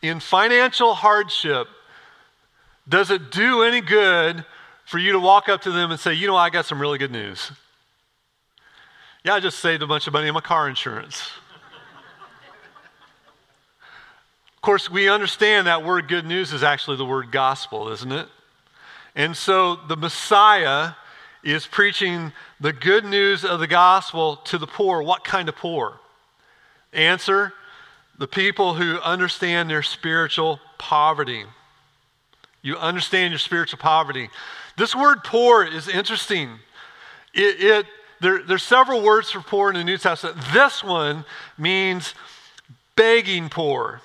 in 0.00 0.20
financial 0.20 0.94
hardship, 0.94 1.68
does 2.88 3.10
it 3.10 3.30
do 3.30 3.62
any 3.62 3.82
good 3.82 4.46
for 4.86 4.96
you 4.96 5.12
to 5.12 5.20
walk 5.20 5.50
up 5.50 5.60
to 5.62 5.70
them 5.70 5.90
and 5.90 6.00
say, 6.00 6.14
you 6.14 6.26
know, 6.26 6.36
I 6.36 6.48
got 6.48 6.64
some 6.64 6.80
really 6.80 6.96
good 6.96 7.12
news. 7.12 7.52
Yeah, 9.22 9.34
I 9.34 9.40
just 9.40 9.58
saved 9.58 9.82
a 9.82 9.86
bunch 9.86 10.06
of 10.06 10.14
money 10.14 10.28
on 10.28 10.34
my 10.34 10.40
car 10.40 10.66
insurance. 10.66 11.30
Of 14.58 14.62
course, 14.62 14.90
we 14.90 15.08
understand 15.08 15.68
that 15.68 15.84
word 15.84 16.08
good 16.08 16.26
news 16.26 16.52
is 16.52 16.64
actually 16.64 16.96
the 16.96 17.04
word 17.04 17.30
gospel, 17.30 17.90
isn't 17.90 18.10
it? 18.10 18.26
And 19.14 19.36
so 19.36 19.76
the 19.76 19.96
Messiah 19.96 20.94
is 21.44 21.64
preaching 21.64 22.32
the 22.58 22.72
good 22.72 23.04
news 23.04 23.44
of 23.44 23.60
the 23.60 23.68
gospel 23.68 24.34
to 24.46 24.58
the 24.58 24.66
poor. 24.66 25.00
What 25.00 25.22
kind 25.22 25.48
of 25.48 25.54
poor? 25.54 26.00
Answer 26.92 27.52
the 28.18 28.26
people 28.26 28.74
who 28.74 28.98
understand 28.98 29.70
their 29.70 29.84
spiritual 29.84 30.58
poverty. 30.76 31.44
You 32.60 32.76
understand 32.78 33.30
your 33.30 33.38
spiritual 33.38 33.78
poverty. 33.78 34.28
This 34.76 34.92
word 34.92 35.22
poor 35.22 35.64
is 35.64 35.86
interesting. 35.86 36.50
It, 37.32 37.62
it 37.62 37.86
there, 38.20 38.42
there's 38.42 38.64
several 38.64 39.02
words 39.02 39.30
for 39.30 39.40
poor 39.40 39.68
in 39.68 39.76
the 39.76 39.84
New 39.84 39.98
Testament. 39.98 40.36
This 40.52 40.82
one 40.82 41.24
means 41.56 42.14
begging 42.96 43.48
poor. 43.48 44.00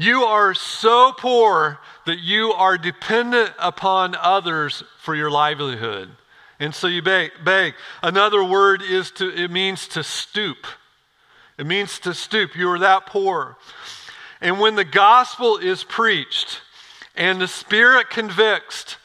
You 0.00 0.22
are 0.22 0.54
so 0.54 1.12
poor 1.12 1.80
that 2.06 2.20
you 2.20 2.52
are 2.52 2.78
dependent 2.78 3.50
upon 3.58 4.14
others 4.14 4.84
for 5.00 5.16
your 5.16 5.28
livelihood. 5.28 6.08
And 6.60 6.72
so 6.72 6.86
you 6.86 7.02
beg. 7.02 7.32
beg. 7.44 7.74
Another 8.00 8.44
word 8.44 8.80
is 8.80 9.10
to, 9.12 9.28
it 9.28 9.50
means 9.50 9.88
to 9.88 10.04
stoop. 10.04 10.68
It 11.58 11.66
means 11.66 11.98
to 11.98 12.14
stoop. 12.14 12.54
You 12.54 12.70
are 12.70 12.78
that 12.78 13.06
poor. 13.06 13.56
And 14.40 14.60
when 14.60 14.76
the 14.76 14.84
gospel 14.84 15.56
is 15.56 15.82
preached 15.82 16.60
and 17.16 17.40
the 17.40 17.48
Spirit 17.48 18.08
convicts, 18.08 18.98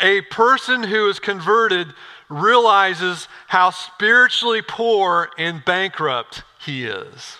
a 0.00 0.20
person 0.20 0.84
who 0.84 1.08
is 1.08 1.18
converted 1.18 1.88
realizes 2.28 3.26
how 3.48 3.70
spiritually 3.70 4.62
poor 4.62 5.28
and 5.36 5.64
bankrupt 5.64 6.44
he 6.64 6.84
is. 6.84 7.38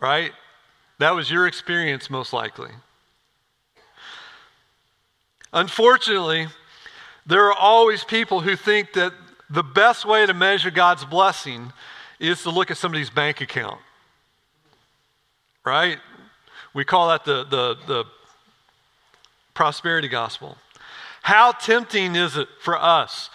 Right? 0.00 0.32
That 0.98 1.14
was 1.14 1.30
your 1.30 1.46
experience, 1.46 2.10
most 2.10 2.32
likely. 2.32 2.70
Unfortunately, 5.52 6.48
there 7.24 7.46
are 7.46 7.54
always 7.54 8.04
people 8.04 8.40
who 8.40 8.56
think 8.56 8.92
that 8.94 9.12
the 9.48 9.62
best 9.62 10.04
way 10.04 10.26
to 10.26 10.34
measure 10.34 10.70
God's 10.70 11.04
blessing 11.04 11.72
is 12.18 12.42
to 12.42 12.50
look 12.50 12.70
at 12.70 12.76
somebody's 12.76 13.10
bank 13.10 13.40
account. 13.40 13.80
Right? 15.64 15.98
We 16.74 16.84
call 16.84 17.08
that 17.08 17.24
the, 17.24 17.44
the, 17.44 17.76
the 17.86 18.04
prosperity 19.54 20.08
gospel. 20.08 20.56
How 21.22 21.52
tempting 21.52 22.16
is 22.16 22.36
it 22.36 22.48
for 22.60 22.76
us 22.76 23.30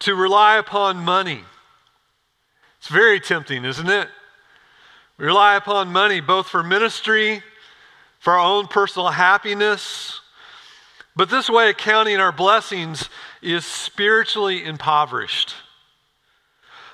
to 0.00 0.14
rely 0.14 0.56
upon 0.56 0.98
money? 0.98 1.42
It's 2.78 2.88
very 2.88 3.20
tempting, 3.20 3.64
isn't 3.64 3.88
it? 3.88 4.08
We 5.18 5.26
rely 5.26 5.56
upon 5.56 5.92
money 5.92 6.20
both 6.20 6.48
for 6.48 6.62
ministry, 6.62 7.42
for 8.20 8.34
our 8.34 8.38
own 8.38 8.68
personal 8.68 9.08
happiness, 9.08 10.20
but 11.16 11.28
this 11.28 11.50
way 11.50 11.70
of 11.70 11.76
counting 11.76 12.18
our 12.18 12.30
blessings 12.30 13.08
is 13.42 13.64
spiritually 13.64 14.64
impoverished. 14.64 15.54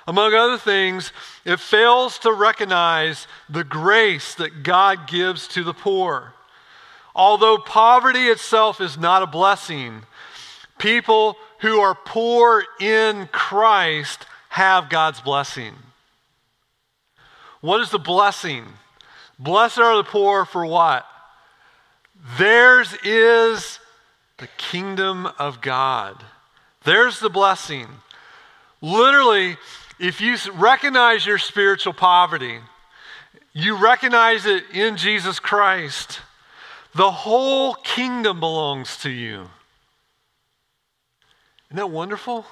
Among 0.07 0.33
other 0.33 0.57
things, 0.57 1.11
it 1.45 1.59
fails 1.59 2.17
to 2.19 2.31
recognize 2.31 3.27
the 3.47 3.63
grace 3.63 4.33
that 4.35 4.63
God 4.63 5.07
gives 5.07 5.47
to 5.49 5.63
the 5.63 5.73
poor. 5.73 6.33
Although 7.13 7.59
poverty 7.59 8.27
itself 8.27 8.81
is 8.81 8.97
not 8.97 9.21
a 9.21 9.27
blessing, 9.27 10.01
people 10.79 11.37
who 11.59 11.79
are 11.79 11.95
poor 11.95 12.63
in 12.79 13.27
Christ 13.31 14.25
have 14.49 14.89
God's 14.89 15.21
blessing. 15.21 15.75
What 17.65 17.81
is 17.81 17.89
the 17.89 17.97
blessing? 17.97 18.63
Blessed 19.39 19.79
are 19.79 19.97
the 19.97 20.03
poor 20.03 20.45
for 20.45 20.67
what? 20.67 21.03
Theirs 22.37 22.95
is 23.03 23.79
the 24.37 24.45
kingdom 24.55 25.27
of 25.39 25.61
God. 25.61 26.23
There's 26.83 27.19
the 27.19 27.31
blessing. 27.31 27.87
Literally, 28.83 29.57
if 29.99 30.21
you 30.21 30.37
recognize 30.53 31.25
your 31.25 31.39
spiritual 31.39 31.93
poverty, 31.93 32.59
you 33.51 33.75
recognize 33.77 34.45
it 34.45 34.65
in 34.71 34.95
Jesus 34.95 35.39
Christ, 35.39 36.19
the 36.93 37.09
whole 37.09 37.73
kingdom 37.73 38.39
belongs 38.39 38.95
to 38.97 39.09
you. 39.09 39.49
Isn't 41.69 41.77
that 41.77 41.89
wonderful? 41.89 42.45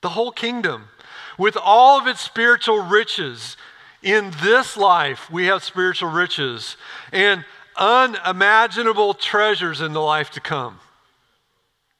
The 0.00 0.10
whole 0.10 0.30
kingdom, 0.30 0.90
with 1.36 1.56
all 1.60 1.98
of 1.98 2.06
its 2.06 2.20
spiritual 2.20 2.82
riches. 2.82 3.56
In 4.02 4.32
this 4.42 4.76
life, 4.76 5.30
we 5.30 5.46
have 5.46 5.64
spiritual 5.64 6.10
riches 6.10 6.76
and 7.12 7.44
unimaginable 7.76 9.14
treasures 9.14 9.80
in 9.80 9.92
the 9.92 10.00
life 10.00 10.30
to 10.30 10.40
come. 10.40 10.78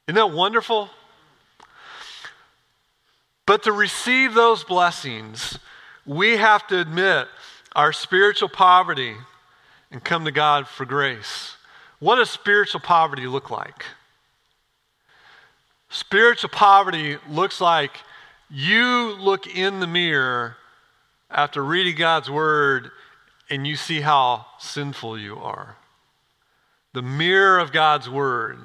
Isn't 0.07 0.17
that 0.17 0.31
wonderful? 0.31 0.91
But 3.47 3.63
to 3.65 3.73
receive 3.73 4.35
those 4.35 4.65
blessings, 4.65 5.59
we 6.05 6.37
have 6.37 6.67
to 6.69 6.81
admit 6.81 7.29
our 7.75 7.93
spiritual 7.93 8.49
poverty 8.49 9.15
and 9.91 10.03
come 10.03 10.25
to 10.25 10.33
God 10.33 10.67
for 10.67 10.85
grace. 10.85 11.57
What 11.99 12.17
does 12.17 12.31
spiritual 12.31 12.81
poverty 12.81 13.27
look 13.27 13.51
like? 13.51 13.85
Spiritual 15.89 16.51
poverty 16.51 17.17
looks 17.29 17.61
like 17.61 17.93
you 18.51 19.17
look 19.19 19.47
in 19.47 19.81
the 19.81 19.87
mirror 19.87 20.57
after 21.31 21.65
reading 21.65 21.97
God's 21.97 22.31
word 22.31 22.91
and 23.51 23.67
you 23.67 23.77
see 23.77 24.01
how 24.01 24.47
sinful 24.59 25.19
you 25.19 25.39
are. 25.39 25.77
The 26.93 27.03
mirror 27.03 27.59
of 27.59 27.73
God's 27.73 28.09
word. 28.09 28.59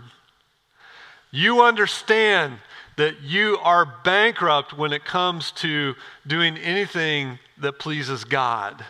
You 1.32 1.62
understand 1.62 2.60
that 2.98 3.22
you 3.22 3.58
are 3.62 3.86
bankrupt 4.04 4.78
when 4.78 4.94
it 4.94 5.06
comes 5.06 5.52
to 5.52 5.96
doing 6.28 6.58
anything 6.58 7.40
that 7.60 7.80
pleases 7.80 8.24
God. 8.24 8.84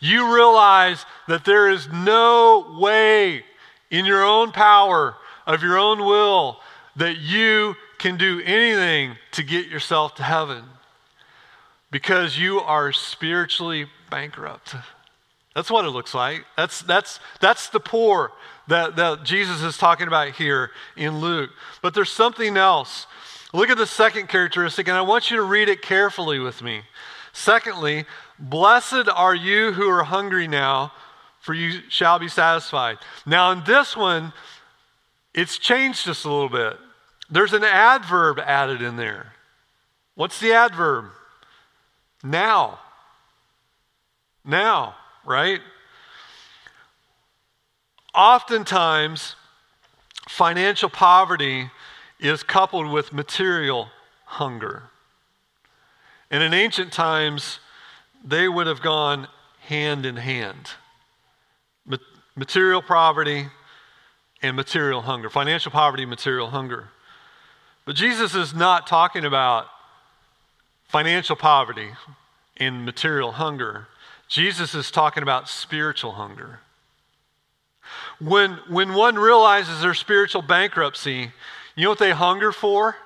You 0.00 0.34
realize 0.34 1.04
that 1.28 1.44
there 1.44 1.68
is 1.68 1.88
no 1.88 2.76
way 2.78 3.44
in 3.90 4.04
your 4.04 4.24
own 4.24 4.52
power, 4.52 5.16
of 5.46 5.62
your 5.62 5.78
own 5.78 6.00
will, 6.00 6.58
that 6.96 7.18
you 7.18 7.74
can 7.98 8.16
do 8.16 8.40
anything 8.44 9.16
to 9.32 9.42
get 9.42 9.66
yourself 9.66 10.14
to 10.16 10.22
heaven 10.22 10.64
because 11.92 12.38
you 12.38 12.58
are 12.58 12.90
spiritually 12.90 13.86
bankrupt. 14.10 14.74
That's 15.54 15.70
what 15.70 15.84
it 15.84 15.90
looks 15.90 16.14
like. 16.14 16.44
That's, 16.56 16.80
that's, 16.80 17.20
that's 17.38 17.68
the 17.68 17.78
poor 17.78 18.32
that, 18.66 18.96
that 18.96 19.22
Jesus 19.22 19.62
is 19.62 19.76
talking 19.76 20.08
about 20.08 20.32
here 20.32 20.70
in 20.96 21.20
Luke. 21.20 21.50
But 21.82 21.94
there's 21.94 22.10
something 22.10 22.56
else. 22.56 23.06
Look 23.52 23.68
at 23.68 23.76
the 23.76 23.86
second 23.86 24.28
characteristic, 24.28 24.88
and 24.88 24.96
I 24.96 25.02
want 25.02 25.30
you 25.30 25.36
to 25.36 25.42
read 25.42 25.68
it 25.68 25.82
carefully 25.82 26.38
with 26.38 26.62
me. 26.62 26.80
Secondly, 27.34 28.06
blessed 28.38 29.08
are 29.14 29.34
you 29.34 29.72
who 29.72 29.88
are 29.90 30.04
hungry 30.04 30.48
now, 30.48 30.92
for 31.40 31.52
you 31.52 31.80
shall 31.90 32.18
be 32.18 32.28
satisfied. 32.28 32.96
Now, 33.26 33.52
in 33.52 33.64
this 33.64 33.94
one, 33.94 34.32
it's 35.34 35.58
changed 35.58 36.06
just 36.06 36.24
a 36.24 36.32
little 36.32 36.48
bit. 36.48 36.78
There's 37.30 37.52
an 37.52 37.64
adverb 37.64 38.38
added 38.38 38.80
in 38.80 38.96
there. 38.96 39.34
What's 40.14 40.40
the 40.40 40.54
adverb? 40.54 41.06
Now. 42.22 42.78
Now, 44.44 44.96
right? 45.24 45.60
Oftentimes, 48.14 49.36
financial 50.28 50.88
poverty 50.88 51.70
is 52.20 52.42
coupled 52.42 52.90
with 52.90 53.12
material 53.12 53.88
hunger. 54.24 54.84
And 56.30 56.42
in 56.42 56.54
ancient 56.54 56.92
times, 56.92 57.58
they 58.24 58.48
would 58.48 58.66
have 58.66 58.82
gone 58.82 59.28
hand 59.60 60.06
in 60.06 60.16
hand 60.16 60.70
material 62.36 62.82
poverty 62.82 63.48
and 64.42 64.56
material 64.56 65.02
hunger, 65.02 65.30
financial 65.30 65.70
poverty, 65.70 66.04
material 66.04 66.48
hunger. 66.48 66.88
But 67.84 67.96
Jesus 67.96 68.34
is 68.34 68.54
not 68.54 68.86
talking 68.86 69.24
about 69.24 69.66
financial 70.92 71.34
poverty 71.34 71.88
and 72.58 72.84
material 72.84 73.32
hunger. 73.32 73.88
Jesus 74.28 74.74
is 74.74 74.90
talking 74.90 75.22
about 75.22 75.48
spiritual 75.48 76.12
hunger. 76.12 76.60
When, 78.20 78.58
when 78.68 78.92
one 78.92 79.16
realizes 79.16 79.80
their 79.80 79.94
spiritual 79.94 80.42
bankruptcy, 80.42 81.32
you 81.74 81.84
know 81.84 81.88
what 81.88 81.98
they 81.98 82.10
hunger 82.10 82.52
for? 82.52 82.96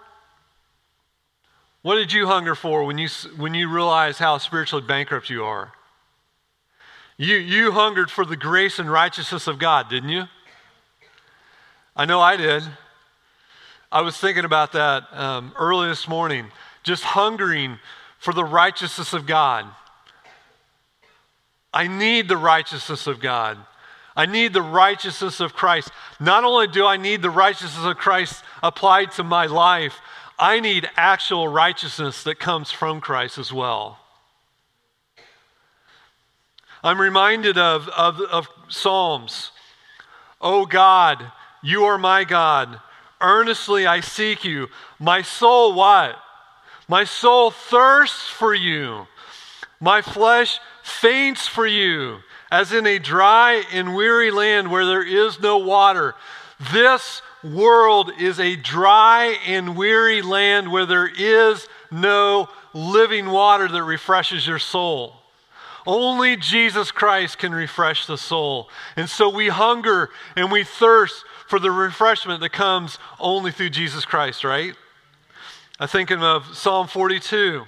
What 1.83 1.95
did 1.95 2.13
you 2.13 2.27
hunger 2.27 2.57
for 2.57 2.85
when 2.85 2.99
you, 2.99 3.09
when 3.37 3.55
you 3.55 3.71
realize 3.71 4.19
how 4.19 4.39
spiritually 4.39 4.85
bankrupt 4.85 5.31
you 5.31 5.45
are? 5.45 5.73
You, 7.17 7.37
you 7.37 7.71
hungered 7.71 8.11
for 8.11 8.27
the 8.27 8.37
grace 8.37 8.81
and 8.81 8.91
righteousness 8.91 9.47
of 9.47 9.61
God, 9.61 9.89
didn't 9.89 10.09
you? 10.09 10.25
I 11.95 12.05
know 12.05 12.21
I 12.21 12.37
did. 12.37 12.65
I 13.93 14.01
was 14.01 14.17
thinking 14.17 14.45
about 14.45 14.73
that 14.73 15.05
um, 15.13 15.53
early 15.57 15.89
this 15.89 16.09
morning, 16.09 16.47
just 16.87 17.03
hungering 17.03 17.79
for 18.19 18.33
the 18.33 18.45
righteousness 18.45 19.13
of 19.13 19.27
God. 19.27 19.67
I 21.75 21.89
need 21.89 22.29
the 22.29 22.37
righteousness 22.37 23.07
of 23.07 23.21
God. 23.21 23.59
I 24.15 24.25
need 24.25 24.55
the 24.55 24.63
righteousness 24.63 25.41
of 25.41 25.53
Christ. 25.53 25.91
Not 26.19 26.45
only 26.45 26.69
do 26.69 26.87
I 26.87 26.97
need 26.97 27.21
the 27.21 27.31
righteousness 27.31 27.85
of 27.85 27.99
Christ 27.99 28.43
applied 28.63 29.11
to 29.13 29.25
my 29.25 29.45
life, 29.47 29.99
I 30.39 30.61
need 30.61 30.89
actual 30.97 31.49
righteousness 31.49 32.23
that 32.23 32.39
comes 32.39 32.71
from 32.71 33.01
Christ 33.01 33.37
as 33.37 33.53
well. 33.53 33.99
I'm 36.83 37.01
reminded 37.01 37.59
of, 37.59 37.89
of, 37.89 38.21
of 38.21 38.49
Psalms 38.69 39.51
Oh 40.41 40.67
God, 40.67 41.33
you 41.63 41.85
are 41.85 41.99
my 41.99 42.25
God. 42.25 42.79
Earnestly 43.21 43.87
I 43.87 44.01
seek 44.01 44.45
you. 44.45 44.69
My 44.99 45.23
soul, 45.23 45.75
what? 45.75 46.17
My 46.89 47.05
soul 47.05 47.51
thirsts 47.51 48.29
for 48.29 48.55
you. 48.55 49.07
My 49.81 50.03
flesh 50.03 50.61
faints 50.83 51.47
for 51.47 51.67
you, 51.67 52.19
as 52.51 52.73
in 52.73 52.87
a 52.87 52.99
dry 52.99 53.65
and 53.73 53.95
weary 53.95 54.31
land 54.31 54.71
where 54.71 54.87
there 54.87 55.03
is 55.03 55.41
no 55.41 55.59
water. 55.59 56.15
This 56.73 57.21
world 57.45 58.13
is 58.19 58.41
a 58.41 58.57
dry 58.57 59.37
and 59.47 59.77
weary 59.77 60.23
land 60.23 60.73
where 60.73 60.87
there 60.87 61.09
is 61.09 61.69
no 61.91 62.49
living 62.73 63.27
water 63.27 63.69
that 63.69 63.83
refreshes 63.83 64.47
your 64.47 64.59
soul. 64.59 65.17
Only 65.87 66.37
Jesus 66.37 66.91
Christ 66.91 67.39
can 67.39 67.55
refresh 67.55 68.07
the 68.07 68.19
soul. 68.19 68.69
And 68.97 69.09
so 69.09 69.29
we 69.29 69.49
hunger 69.49 70.11
and 70.35 70.51
we 70.51 70.65
thirst 70.65 71.25
for 71.47 71.59
the 71.59 71.71
refreshment 71.71 72.41
that 72.41 72.53
comes 72.53 72.99
only 73.21 73.53
through 73.53 73.71
Jesus 73.71 74.05
Christ, 74.05 74.43
right? 74.43 74.75
I 75.79 75.87
think 75.87 76.11
of 76.11 76.57
Psalm 76.57 76.87
42. 76.87 77.65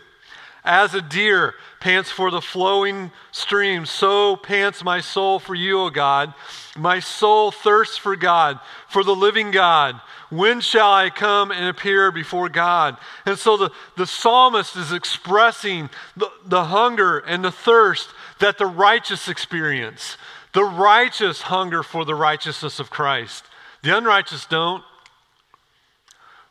As 0.65 0.95
a 0.95 1.03
deer 1.03 1.55
pants 1.81 2.11
for 2.11 2.31
the 2.31 2.41
flowing 2.41 3.11
stream, 3.33 3.87
so 3.87 4.37
pants 4.37 4.83
my 4.83 5.01
soul 5.01 5.39
for 5.39 5.55
you, 5.55 5.81
O 5.81 5.91
God. 5.91 6.33
My 6.77 7.01
soul 7.01 7.51
thirsts 7.51 7.97
for 7.97 8.17
God, 8.17 8.59
for 8.89 9.05
the 9.05 9.15
living 9.15 9.51
God. 9.51 10.01
When 10.31 10.61
shall 10.61 10.93
I 10.93 11.11
come 11.11 11.51
and 11.51 11.67
appear 11.67 12.11
before 12.11 12.49
God? 12.49 12.97
And 13.25 13.39
so 13.39 13.57
the, 13.57 13.71
the 13.97 14.07
psalmist 14.07 14.77
is 14.77 14.93
expressing 14.93 15.91
the, 16.17 16.31
the 16.45 16.65
hunger 16.65 17.19
and 17.19 17.45
the 17.45 17.53
thirst 17.53 18.09
that 18.41 18.59
the 18.59 18.67
righteous 18.67 19.29
experience. 19.29 20.17
The 20.53 20.65
righteous 20.65 21.43
hunger 21.43 21.83
for 21.83 22.05
the 22.05 22.15
righteousness 22.15 22.81
of 22.81 22.91
Christ. 22.91 23.45
The 23.83 23.97
unrighteous 23.97 24.47
don't. 24.47 24.83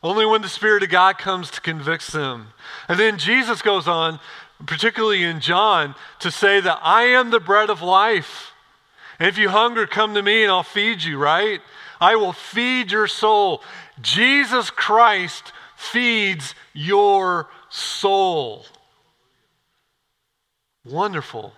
Only 0.08 0.24
when 0.24 0.40
the 0.40 0.48
Spirit 0.48 0.82
of 0.82 0.88
God 0.88 1.18
comes 1.18 1.50
to 1.50 1.60
convict 1.60 2.12
them. 2.12 2.54
And 2.88 2.98
then 2.98 3.18
Jesus 3.18 3.60
goes 3.60 3.86
on, 3.86 4.20
particularly 4.64 5.22
in 5.22 5.40
John, 5.40 5.94
to 6.20 6.30
say 6.30 6.60
that 6.62 6.80
I 6.82 7.02
am 7.02 7.28
the 7.28 7.38
bread 7.38 7.68
of 7.68 7.82
life. 7.82 8.52
And 9.18 9.28
if 9.28 9.36
you 9.36 9.50
hunger, 9.50 9.86
come 9.86 10.14
to 10.14 10.22
me 10.22 10.44
and 10.44 10.50
I'll 10.50 10.62
feed 10.62 11.02
you, 11.02 11.18
right? 11.18 11.60
I 12.00 12.16
will 12.16 12.32
feed 12.32 12.90
your 12.90 13.06
soul. 13.06 13.62
Jesus 14.00 14.70
Christ 14.70 15.52
feeds 15.76 16.54
your 16.72 17.50
soul. 17.68 18.64
Wonderful. 20.86 21.52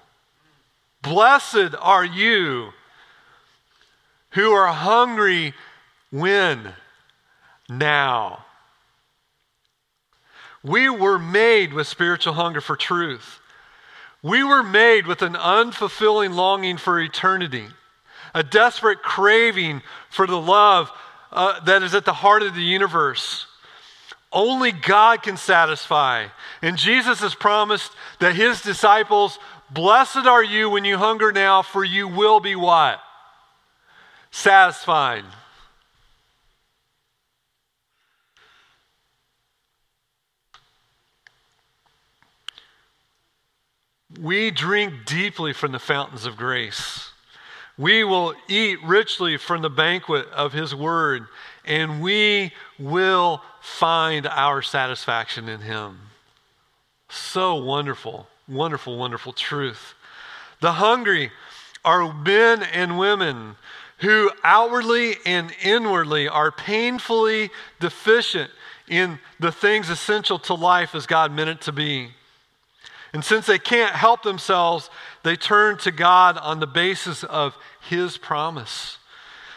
Blessed 1.03 1.77
are 1.79 2.05
you 2.05 2.71
who 4.31 4.51
are 4.51 4.73
hungry 4.73 5.55
when? 6.11 6.75
Now. 7.71 8.45
We 10.63 10.91
were 10.91 11.19
made 11.19 11.73
with 11.73 11.87
spiritual 11.87 12.35
hunger 12.35 12.61
for 12.61 12.77
truth. 12.77 13.39
We 14.23 14.45
were 14.45 14.63
made 14.63 15.07
with 15.07 15.23
an 15.23 15.35
unfulfilling 15.35 16.35
longing 16.35 16.77
for 16.77 17.01
eternity, 17.01 17.67
a 18.35 18.43
desperate 18.43 19.03
craving 19.03 19.83
for 20.11 20.27
the 20.27 20.41
love 20.41 20.91
uh, 21.33 21.61
that 21.61 21.83
is 21.83 21.95
at 21.95 22.05
the 22.05 22.13
heart 22.13 22.43
of 22.43 22.55
the 22.55 22.61
universe. 22.61 23.47
Only 24.33 24.73
God 24.73 25.23
can 25.23 25.37
satisfy. 25.37 26.27
And 26.61 26.77
Jesus 26.77 27.21
has 27.21 27.35
promised 27.35 27.93
that 28.19 28.35
his 28.35 28.61
disciples, 28.61 29.39
blessed 29.71 30.27
are 30.27 30.45
you 30.45 30.69
when 30.69 30.85
you 30.85 30.99
hunger 30.99 31.33
now, 31.33 31.63
for 31.63 31.85
you 31.85 32.07
will 32.07 32.41
be 32.41 32.55
what? 32.55 33.01
Satisfied. 34.31 35.25
We 44.19 44.51
drink 44.51 45.07
deeply 45.07 45.53
from 45.53 45.73
the 45.73 45.79
fountains 45.79 46.27
of 46.27 46.37
grace. 46.37 47.11
We 47.79 48.03
will 48.05 48.35
eat 48.49 48.83
richly 48.83 49.37
from 49.37 49.63
the 49.63 49.71
banquet 49.71 50.29
of 50.33 50.53
His 50.53 50.75
Word, 50.75 51.27
and 51.65 52.03
we 52.03 52.53
will 52.79 53.43
find 53.61 54.27
our 54.27 54.63
satisfaction 54.63 55.49
in 55.49 55.61
Him. 55.61 55.99
So 57.09 57.55
wonderful, 57.55 58.27
wonderful, 58.49 58.99
wonderful 58.99 59.33
truth. 59.33 59.95
The 60.61 60.73
hungry 60.73 61.31
are 61.85 62.13
men 62.13 62.63
and 62.63 62.99
women 62.99 63.57
who 63.99 64.31
outwardly 64.43 65.17
and 65.25 65.53
inwardly 65.63 66.29
are 66.29 66.51
painfully 66.51 67.51
deficient 67.79 68.51
in 68.89 69.19
the 69.39 69.53
things 69.53 69.89
essential 69.89 70.39
to 70.41 70.55
life 70.55 70.95
as 70.95 71.07
God 71.07 71.33
meant 71.33 71.51
it 71.51 71.61
to 71.63 71.73
be. 71.73 72.11
And 73.13 73.25
since 73.25 73.47
they 73.47 73.59
can't 73.59 73.95
help 73.95 74.23
themselves, 74.23 74.89
they 75.23 75.37
turn 75.37 75.79
to 75.79 75.91
God 75.91 76.39
on 76.39 76.61
the 76.61 76.67
basis 76.67 77.25
of 77.25 77.57
His 77.89 78.17
promise. 78.17 78.99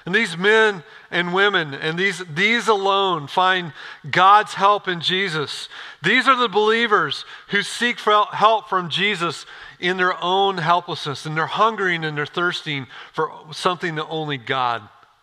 And 0.05 0.13
these 0.13 0.35
men 0.37 0.83
and 1.11 1.33
women 1.33 1.73
and 1.73 1.97
these, 1.97 2.21
these 2.33 2.67
alone 2.67 3.27
find 3.27 3.71
God's 4.09 4.53
help 4.53 4.87
in 4.87 4.99
Jesus. 4.99 5.69
These 6.01 6.27
are 6.27 6.35
the 6.35 6.49
believers 6.49 7.23
who 7.49 7.61
seek 7.61 7.99
help 7.99 8.67
from 8.67 8.89
Jesus 8.89 9.45
in 9.79 9.95
their 9.97 10.21
own 10.21 10.57
helplessness, 10.57 11.25
and 11.25 11.37
they're 11.37 11.45
hungering 11.45 12.03
and 12.03 12.17
they're 12.17 12.25
thirsting 12.25 12.87
for 13.13 13.31
something 13.51 13.95
that 13.95 14.07
only 14.07 14.37
God 14.37 14.81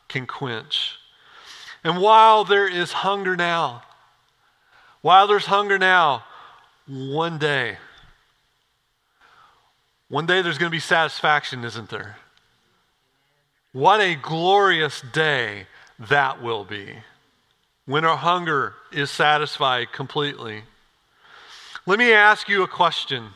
can 0.09 0.27
quench. 0.27 0.97
And 1.85 2.01
while 2.01 2.45
there 2.45 2.69
is 2.69 2.93
hunger 2.93 3.37
now, 3.37 3.83
while 5.03 5.27
there's 5.27 5.47
hunger 5.47 5.79
now, 5.79 6.25
one 6.87 7.39
day, 7.39 7.77
one 10.11 10.27
day 10.27 10.43
there's 10.43 10.59
going 10.59 10.71
to 10.71 10.75
be 10.75 10.81
satisfaction, 10.81 11.65
isn't 11.65 11.89
there? 11.89 12.17
What 13.73 14.01
a 14.01 14.17
glorious 14.17 15.01
day 15.13 15.69
that 16.01 16.43
will 16.43 16.65
be 16.65 16.97
when 17.87 18.05
our 18.05 18.17
hunger 18.17 18.75
is 18.91 19.09
satisfied 19.09 19.93
completely. 19.93 20.65
Let 21.87 22.01
me 22.01 22.13
ask 22.13 22.49
you 22.49 22.65
a 22.65 22.69
question. 22.69 23.29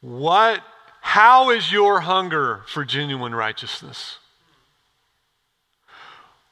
What 0.00 0.62
how 1.00 1.50
is 1.50 1.72
your 1.72 2.00
hunger 2.00 2.62
for 2.68 2.84
genuine 2.84 3.34
righteousness? 3.34 4.18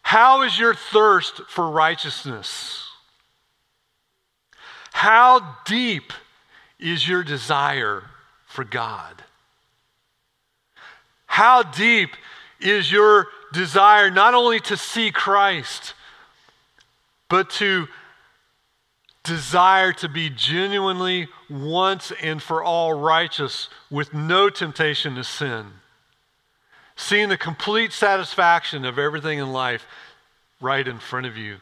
How 0.02 0.42
is 0.42 0.58
your 0.58 0.74
thirst 0.74 1.42
for 1.48 1.70
righteousness? 1.70 2.88
How 4.92 5.56
deep 5.64 6.12
is 6.80 7.08
your 7.08 7.22
desire 7.22 8.02
for 8.52 8.64
God? 8.64 9.24
How 11.26 11.62
deep 11.62 12.10
is 12.60 12.92
your 12.92 13.26
desire 13.52 14.10
not 14.10 14.34
only 14.34 14.60
to 14.60 14.76
see 14.76 15.10
Christ, 15.10 15.94
but 17.28 17.48
to 17.50 17.88
desire 19.24 19.92
to 19.94 20.08
be 20.08 20.28
genuinely 20.28 21.28
once 21.48 22.12
and 22.22 22.42
for 22.42 22.62
all 22.62 22.92
righteous 22.92 23.68
with 23.90 24.12
no 24.12 24.50
temptation 24.50 25.14
to 25.14 25.24
sin? 25.24 25.66
Seeing 26.94 27.30
the 27.30 27.38
complete 27.38 27.92
satisfaction 27.92 28.84
of 28.84 28.98
everything 28.98 29.38
in 29.38 29.52
life 29.52 29.86
right 30.60 30.86
in 30.86 30.98
front 30.98 31.24
of 31.24 31.36
you, 31.36 31.56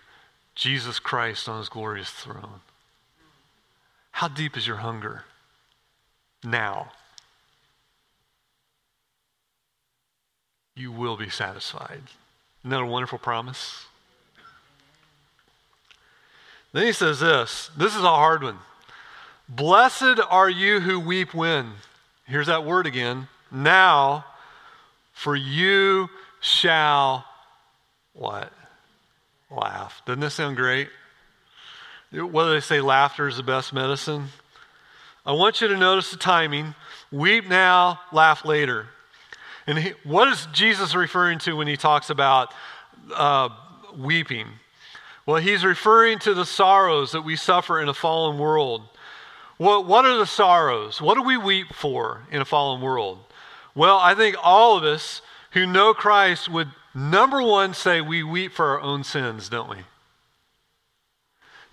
Jesus 0.57 0.98
Christ 0.98 1.48
on 1.48 1.59
his 1.59 1.68
glorious 1.68 2.11
throne. 2.11 2.61
How 4.11 4.26
deep 4.26 4.57
is 4.57 4.66
your 4.66 4.79
hunger? 4.79 5.24
Now, 6.44 6.92
you 10.74 10.90
will 10.90 11.16
be 11.16 11.29
satisfied. 11.29 12.03
Isn't 12.61 12.70
that 12.70 12.81
a 12.81 12.87
wonderful 12.87 13.18
promise? 13.18 13.87
Then 16.72 16.87
he 16.87 16.92
says 16.92 17.20
this 17.20 17.70
this 17.76 17.94
is 17.94 18.03
a 18.03 18.09
hard 18.09 18.42
one. 18.42 18.59
Blessed 19.48 20.20
are 20.31 20.48
you 20.48 20.81
who 20.81 21.00
weep 21.00 21.35
when. 21.35 21.72
Here's 22.26 22.46
that 22.46 22.64
word 22.64 22.87
again. 22.87 23.26
Now, 23.50 24.24
for 25.12 25.35
you 25.35 26.09
shall 26.40 27.24
what? 28.12 28.53
Laugh. 29.50 30.00
Doesn't 30.07 30.20
this 30.20 30.35
sound 30.35 30.57
great? 30.57 30.88
Whether 32.12 32.53
they 32.53 32.61
say? 32.61 32.81
Laughter 32.81 33.26
is 33.26 33.37
the 33.37 33.42
best 33.42 33.72
medicine. 33.72 34.29
I 35.24 35.33
want 35.33 35.61
you 35.61 35.68
to 35.68 35.76
notice 35.76 36.11
the 36.11 36.16
timing. 36.16 36.74
Weep 37.12 37.48
now, 37.48 38.00
laugh 38.12 38.44
later. 38.44 38.87
And 39.66 39.78
he, 39.78 39.92
what 40.04 40.28
is 40.28 40.46
Jesus 40.52 40.94
referring 40.94 41.38
to 41.40 41.54
when 41.54 41.66
he 41.66 41.76
talks 41.76 42.11
about 42.11 42.54
uh, 43.14 43.50
weeping? 43.96 44.46
Well, 45.26 45.40
he's 45.40 45.64
referring 45.64 46.18
to 46.20 46.35
the 46.35 46.46
sorrows 46.46 47.12
that 47.12 47.22
we 47.22 47.37
suffer 47.37 47.80
in 47.80 47.88
a 47.88 47.94
fallen 47.94 48.38
world. 48.38 48.83
What, 49.59 49.87
what 49.87 50.06
are 50.06 50.16
the 50.16 50.26
sorrows? 50.26 51.02
What 51.02 51.16
do 51.16 51.22
we 51.22 51.37
weep 51.37 51.74
for 51.74 52.26
in 52.30 52.40
a 52.40 52.46
fallen 52.46 52.80
world? 52.80 53.18
Well, 53.74 53.98
I 53.98 54.14
think 54.14 54.37
all 54.42 54.76
of 54.76 54.85
us 54.85 55.20
who 55.52 55.66
know 55.66 55.92
Christ 55.92 56.48
would, 56.48 56.68
number 56.94 57.42
one, 57.42 57.74
say 57.74 58.00
we 58.00 58.22
weep 58.22 58.52
for 58.52 58.70
our 58.70 58.80
own 58.80 59.04
sins, 59.04 59.48
don't 59.48 59.68
we? 59.68 59.76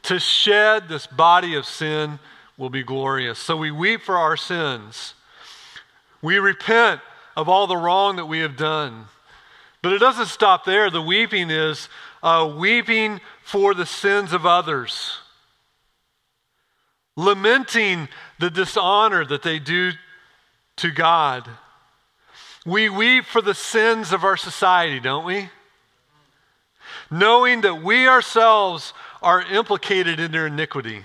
To 0.03 0.19
shed 0.19 0.89
this 0.89 1.07
body 1.07 1.55
of 1.55 1.65
sin 1.65 2.19
will 2.57 2.69
be 2.69 2.83
glorious. 2.83 3.39
So 3.39 3.55
we 3.55 3.71
weep 3.71 4.01
for 4.01 4.17
our 4.17 4.35
sins. 4.35 5.13
We 6.21 6.39
repent 6.39 7.01
of 7.35 7.47
all 7.47 7.67
the 7.67 7.77
wrong 7.77 8.15
that 8.15 8.25
we 8.25 8.39
have 8.39 8.57
done. 8.57 9.05
But 9.83 9.93
it 9.93 9.99
doesn't 9.99 10.25
stop 10.25 10.65
there. 10.65 10.89
The 10.89 11.01
weeping 11.01 11.51
is 11.51 11.87
uh, 12.23 12.51
weeping 12.57 13.21
for 13.43 13.73
the 13.73 13.85
sins 13.85 14.33
of 14.33 14.45
others, 14.45 15.19
lamenting 17.15 18.09
the 18.39 18.49
dishonor 18.49 19.23
that 19.25 19.43
they 19.43 19.59
do 19.59 19.91
to 20.77 20.91
God. 20.91 21.47
We 22.65 22.89
weep 22.89 23.25
for 23.25 23.41
the 23.41 23.53
sins 23.53 24.11
of 24.11 24.23
our 24.23 24.35
society, 24.35 24.99
don't 24.99 25.25
we? 25.25 25.49
Knowing 27.09 27.61
that 27.61 27.81
we 27.83 28.07
ourselves 28.07 28.93
are 29.21 29.41
implicated 29.41 30.19
in 30.19 30.31
their 30.31 30.47
iniquity. 30.47 31.03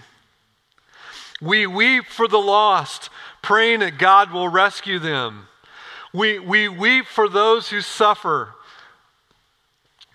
We 1.42 1.66
weep 1.66 2.06
for 2.06 2.28
the 2.28 2.38
lost, 2.38 3.10
praying 3.42 3.80
that 3.80 3.98
God 3.98 4.30
will 4.30 4.48
rescue 4.48 5.00
them. 5.00 5.48
We, 6.14 6.38
we 6.38 6.68
weep 6.68 7.06
for 7.06 7.28
those 7.28 7.68
who 7.68 7.80
suffer, 7.80 8.54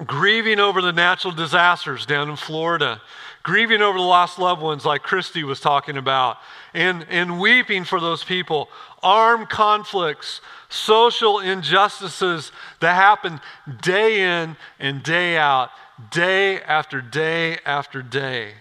grieving 0.06 0.60
over 0.60 0.82
the 0.82 0.94
natural 0.94 1.34
disasters 1.34 2.06
down 2.06 2.30
in 2.30 2.38
Florida, 2.38 3.02
grieving 3.44 3.82
over 3.82 3.98
the 3.98 4.04
lost 4.04 4.40
loved 4.40 4.62
ones 4.62 4.86
like 4.86 5.04
Christy 5.04 5.44
was 5.44 5.60
talking 5.60 5.98
about, 5.98 6.38
and, 6.74 7.06
and 7.10 7.40
weeping 7.42 7.84
for 7.84 8.00
those 8.00 8.24
people, 8.24 8.70
armed 9.04 9.50
conflicts, 9.50 10.40
social 10.70 11.40
injustices 11.40 12.54
that 12.80 12.94
happen 12.94 13.42
day 13.82 14.44
in 14.44 14.56
and 14.80 15.04
day 15.04 15.38
out, 15.38 15.72
day 16.10 16.62
after 16.62 17.02
day 17.02 17.58
after 17.66 18.02
day. 18.02 18.54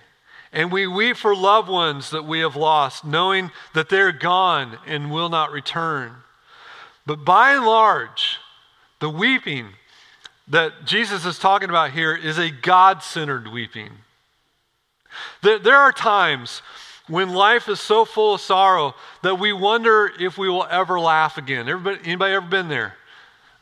And 0.52 0.72
we 0.72 0.86
weep 0.86 1.16
for 1.16 1.34
loved 1.34 1.68
ones 1.68 2.10
that 2.10 2.24
we 2.24 2.40
have 2.40 2.56
lost, 2.56 3.04
knowing 3.04 3.50
that 3.74 3.88
they're 3.88 4.12
gone 4.12 4.78
and 4.86 5.10
will 5.10 5.28
not 5.28 5.50
return. 5.50 6.14
But 7.04 7.24
by 7.24 7.54
and 7.54 7.64
large, 7.64 8.38
the 9.00 9.10
weeping 9.10 9.68
that 10.48 10.84
Jesus 10.84 11.24
is 11.24 11.38
talking 11.38 11.68
about 11.68 11.90
here 11.90 12.14
is 12.14 12.38
a 12.38 12.50
God 12.50 13.02
centered 13.02 13.48
weeping. 13.48 13.90
There 15.42 15.76
are 15.76 15.92
times 15.92 16.62
when 17.08 17.32
life 17.32 17.68
is 17.68 17.80
so 17.80 18.04
full 18.04 18.34
of 18.34 18.40
sorrow 18.40 18.94
that 19.22 19.38
we 19.38 19.52
wonder 19.52 20.10
if 20.18 20.36
we 20.38 20.48
will 20.48 20.66
ever 20.70 20.98
laugh 20.98 21.38
again. 21.38 21.68
Everybody, 21.68 22.00
anybody 22.04 22.34
ever 22.34 22.46
been 22.46 22.68
there? 22.68 22.94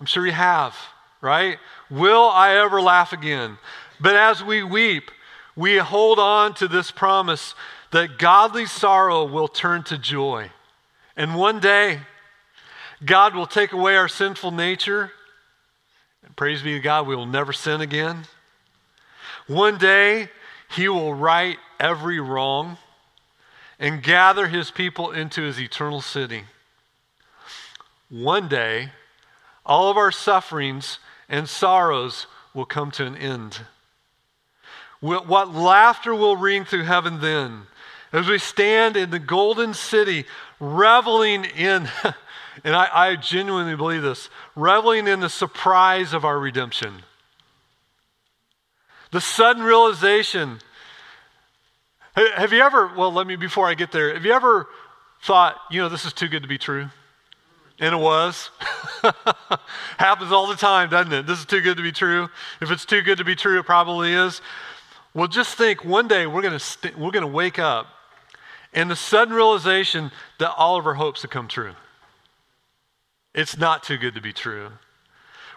I'm 0.00 0.06
sure 0.06 0.26
you 0.26 0.32
have, 0.32 0.76
right? 1.20 1.58
Will 1.90 2.28
I 2.28 2.56
ever 2.56 2.80
laugh 2.80 3.12
again? 3.12 3.58
But 4.00 4.16
as 4.16 4.42
we 4.42 4.62
weep, 4.62 5.10
we 5.56 5.76
hold 5.78 6.18
on 6.18 6.54
to 6.54 6.68
this 6.68 6.90
promise 6.90 7.54
that 7.90 8.18
godly 8.18 8.66
sorrow 8.66 9.24
will 9.24 9.48
turn 9.48 9.82
to 9.84 9.98
joy. 9.98 10.50
And 11.16 11.36
one 11.36 11.60
day, 11.60 12.00
God 13.04 13.34
will 13.34 13.46
take 13.46 13.72
away 13.72 13.96
our 13.96 14.08
sinful 14.08 14.50
nature. 14.50 15.12
And 16.24 16.34
praise 16.34 16.62
be 16.62 16.72
to 16.72 16.80
God, 16.80 17.06
we 17.06 17.14
will 17.14 17.26
never 17.26 17.52
sin 17.52 17.80
again. 17.80 18.24
One 19.46 19.78
day, 19.78 20.28
He 20.70 20.88
will 20.88 21.14
right 21.14 21.58
every 21.78 22.18
wrong 22.18 22.78
and 23.78 24.02
gather 24.02 24.48
his 24.48 24.70
people 24.70 25.10
into 25.10 25.42
his 25.42 25.60
eternal 25.60 26.00
city. 26.00 26.44
One 28.08 28.48
day, 28.48 28.90
all 29.66 29.90
of 29.90 29.96
our 29.96 30.12
sufferings 30.12 30.98
and 31.28 31.48
sorrows 31.48 32.26
will 32.52 32.66
come 32.66 32.90
to 32.92 33.06
an 33.06 33.16
end. 33.16 33.60
What 35.04 35.54
laughter 35.54 36.14
will 36.14 36.36
ring 36.36 36.64
through 36.64 36.84
heaven 36.84 37.20
then 37.20 37.66
as 38.10 38.26
we 38.26 38.38
stand 38.38 38.96
in 38.96 39.10
the 39.10 39.18
golden 39.18 39.74
city, 39.74 40.24
reveling 40.58 41.44
in, 41.44 41.88
and 42.64 42.74
I, 42.74 42.88
I 42.90 43.16
genuinely 43.16 43.76
believe 43.76 44.00
this, 44.00 44.30
reveling 44.56 45.06
in 45.06 45.20
the 45.20 45.28
surprise 45.28 46.14
of 46.14 46.24
our 46.24 46.38
redemption. 46.38 47.02
The 49.10 49.20
sudden 49.20 49.62
realization 49.62 50.60
have 52.16 52.52
you 52.52 52.60
ever, 52.62 52.90
well, 52.96 53.12
let 53.12 53.26
me, 53.26 53.36
before 53.36 53.68
I 53.68 53.74
get 53.74 53.90
there, 53.90 54.14
have 54.14 54.24
you 54.24 54.32
ever 54.32 54.68
thought, 55.22 55.56
you 55.70 55.82
know, 55.82 55.88
this 55.88 56.04
is 56.04 56.12
too 56.12 56.28
good 56.28 56.42
to 56.42 56.48
be 56.48 56.58
true? 56.58 56.88
And 57.80 57.94
it 57.94 57.98
was. 57.98 58.50
Happens 59.98 60.30
all 60.30 60.46
the 60.46 60.54
time, 60.54 60.90
doesn't 60.90 61.12
it? 61.12 61.26
This 61.26 61.40
is 61.40 61.44
too 61.44 61.60
good 61.60 61.76
to 61.76 61.82
be 61.82 61.90
true. 61.90 62.30
If 62.60 62.70
it's 62.70 62.84
too 62.84 63.02
good 63.02 63.18
to 63.18 63.24
be 63.24 63.34
true, 63.34 63.58
it 63.58 63.66
probably 63.66 64.14
is. 64.14 64.40
Well, 65.14 65.28
just 65.28 65.56
think 65.56 65.84
one 65.84 66.08
day 66.08 66.26
we're 66.26 66.42
going 66.42 66.52
to 66.52 66.58
st- 66.58 66.98
we're 66.98 67.12
going 67.12 67.22
to 67.22 67.28
wake 67.28 67.58
up 67.58 67.86
and 68.72 68.90
the 68.90 68.96
sudden 68.96 69.32
realization 69.32 70.10
that 70.38 70.52
all 70.56 70.76
of 70.76 70.86
our 70.86 70.94
hopes 70.94 71.22
have 71.22 71.30
come 71.30 71.46
true. 71.46 71.74
It's 73.32 73.56
not 73.56 73.84
too 73.84 73.96
good 73.96 74.14
to 74.14 74.20
be 74.20 74.32
true. 74.32 74.70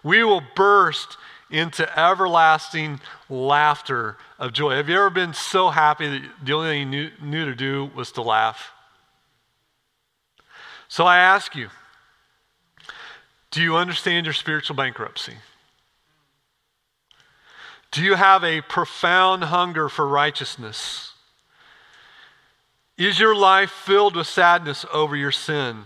We 0.04 0.24
will 0.24 0.44
burst 0.56 1.18
into 1.50 2.00
everlasting 2.00 3.00
laughter 3.30 4.18
of 4.38 4.54
joy. 4.54 4.76
Have 4.76 4.90
you 4.90 4.96
ever 4.96 5.10
been 5.10 5.34
so 5.34 5.70
happy 5.70 6.08
that 6.08 6.22
the 6.44 6.54
only 6.54 6.70
thing 6.70 6.80
you 6.82 6.86
knew, 6.86 7.12
knew 7.22 7.46
to 7.46 7.56
do 7.56 7.90
was 7.96 8.12
to 8.14 8.22
laugh? 8.22 8.72
So 10.88 11.06
I 11.06 11.18
ask 11.18 11.56
you, 11.56 11.70
do 13.52 13.62
you 13.62 13.76
understand 13.76 14.26
your 14.26 14.34
spiritual 14.34 14.76
bankruptcy? 14.76 15.34
Do 17.98 18.04
you 18.04 18.14
have 18.14 18.44
a 18.44 18.62
profound 18.62 19.46
hunger 19.46 19.90
for 19.90 20.08
righteousness? 20.08 21.14
Is 22.96 23.20
your 23.20 23.36
life 23.36 23.72
filled 23.72 24.16
with 24.16 24.28
sadness 24.28 24.86
over 24.94 25.16
your 25.16 25.32
sin? 25.32 25.86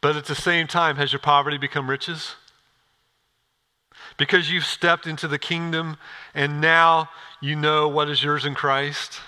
But 0.00 0.16
at 0.16 0.24
the 0.24 0.34
same 0.34 0.66
time, 0.66 0.96
has 0.96 1.12
your 1.12 1.20
poverty 1.20 1.58
become 1.58 1.88
riches? 1.88 2.34
because 4.16 4.50
you've 4.50 4.64
stepped 4.64 5.06
into 5.06 5.28
the 5.28 5.38
kingdom 5.38 5.96
and 6.34 6.60
now 6.60 7.10
you 7.40 7.56
know 7.56 7.88
what 7.88 8.08
is 8.08 8.22
yours 8.22 8.44
in 8.44 8.54
Christ? 8.54 9.20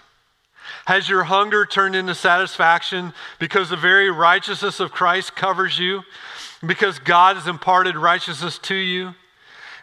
Has 0.86 1.08
your 1.08 1.24
hunger 1.24 1.64
turned 1.64 1.94
into 1.94 2.14
satisfaction 2.14 3.12
because 3.38 3.70
the 3.70 3.76
very 3.76 4.10
righteousness 4.10 4.80
of 4.80 4.92
Christ 4.92 5.36
covers 5.36 5.78
you? 5.78 6.02
Because 6.64 6.98
God 6.98 7.36
has 7.36 7.46
imparted 7.46 7.96
righteousness 7.96 8.58
to 8.58 8.74
you? 8.74 9.14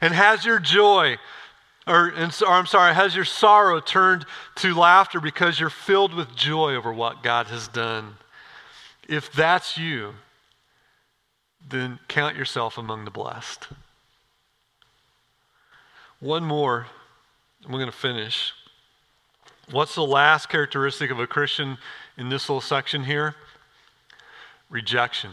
And 0.04 0.14
has 0.14 0.44
your 0.44 0.60
joy, 0.60 1.16
or, 1.88 2.12
or 2.12 2.52
I'm 2.52 2.66
sorry, 2.66 2.94
has 2.94 3.16
your 3.16 3.24
sorrow 3.24 3.80
turned 3.80 4.26
to 4.56 4.76
laughter 4.76 5.22
because 5.22 5.62
you're 5.62 5.70
filled 5.70 6.14
with 6.14 6.36
joy 6.36 6.76
over 6.76 6.92
what 6.92 7.24
God 7.24 7.48
has 7.48 7.70
done? 7.70 8.16
If 9.08 9.32
that's 9.32 9.78
you, 9.78 10.16
then 11.66 12.00
count 12.10 12.36
yourself 12.36 12.78
among 12.78 13.06
the 13.06 13.12
blessed. 13.12 13.70
One 16.20 16.44
more, 16.44 16.88
and 17.64 17.72
we're 17.72 17.80
going 17.80 17.90
to 17.90 17.98
finish. 17.98 18.52
What's 19.72 19.96
the 19.96 20.06
last 20.06 20.50
characteristic 20.50 21.12
of 21.12 21.20
a 21.22 21.28
Christian 21.28 21.78
in 22.18 22.28
this 22.28 22.50
little 22.50 22.60
section 22.60 23.06
here? 23.06 23.36
Rejection. 24.70 25.32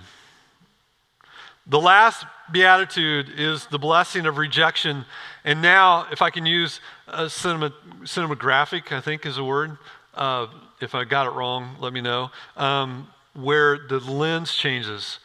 The 1.67 1.81
last 1.81 2.25
beatitude 2.51 3.31
is 3.37 3.67
the 3.67 3.79
blessing 3.79 4.27
of 4.27 4.39
rejection. 4.39 5.05
And 5.45 5.63
now, 5.63 6.07
if 6.11 6.23
I 6.23 6.31
can 6.31 6.47
use 6.47 6.81
a 7.09 7.31
cinema, 7.31 7.73
cinematographic, 8.03 8.93
I 8.93 9.01
think 9.01 9.27
is 9.27 9.39
a 9.39 9.45
word. 9.45 9.79
Uh, 10.15 10.47
if 10.81 10.95
I 10.95 11.05
got 11.05 11.27
it 11.27 11.31
wrong, 11.31 11.77
let 11.81 11.93
me 11.93 12.01
know. 12.01 12.31
Um, 12.57 13.09
where 13.35 13.79
the 13.79 14.01
lens 14.01 14.55
changes 14.55 15.19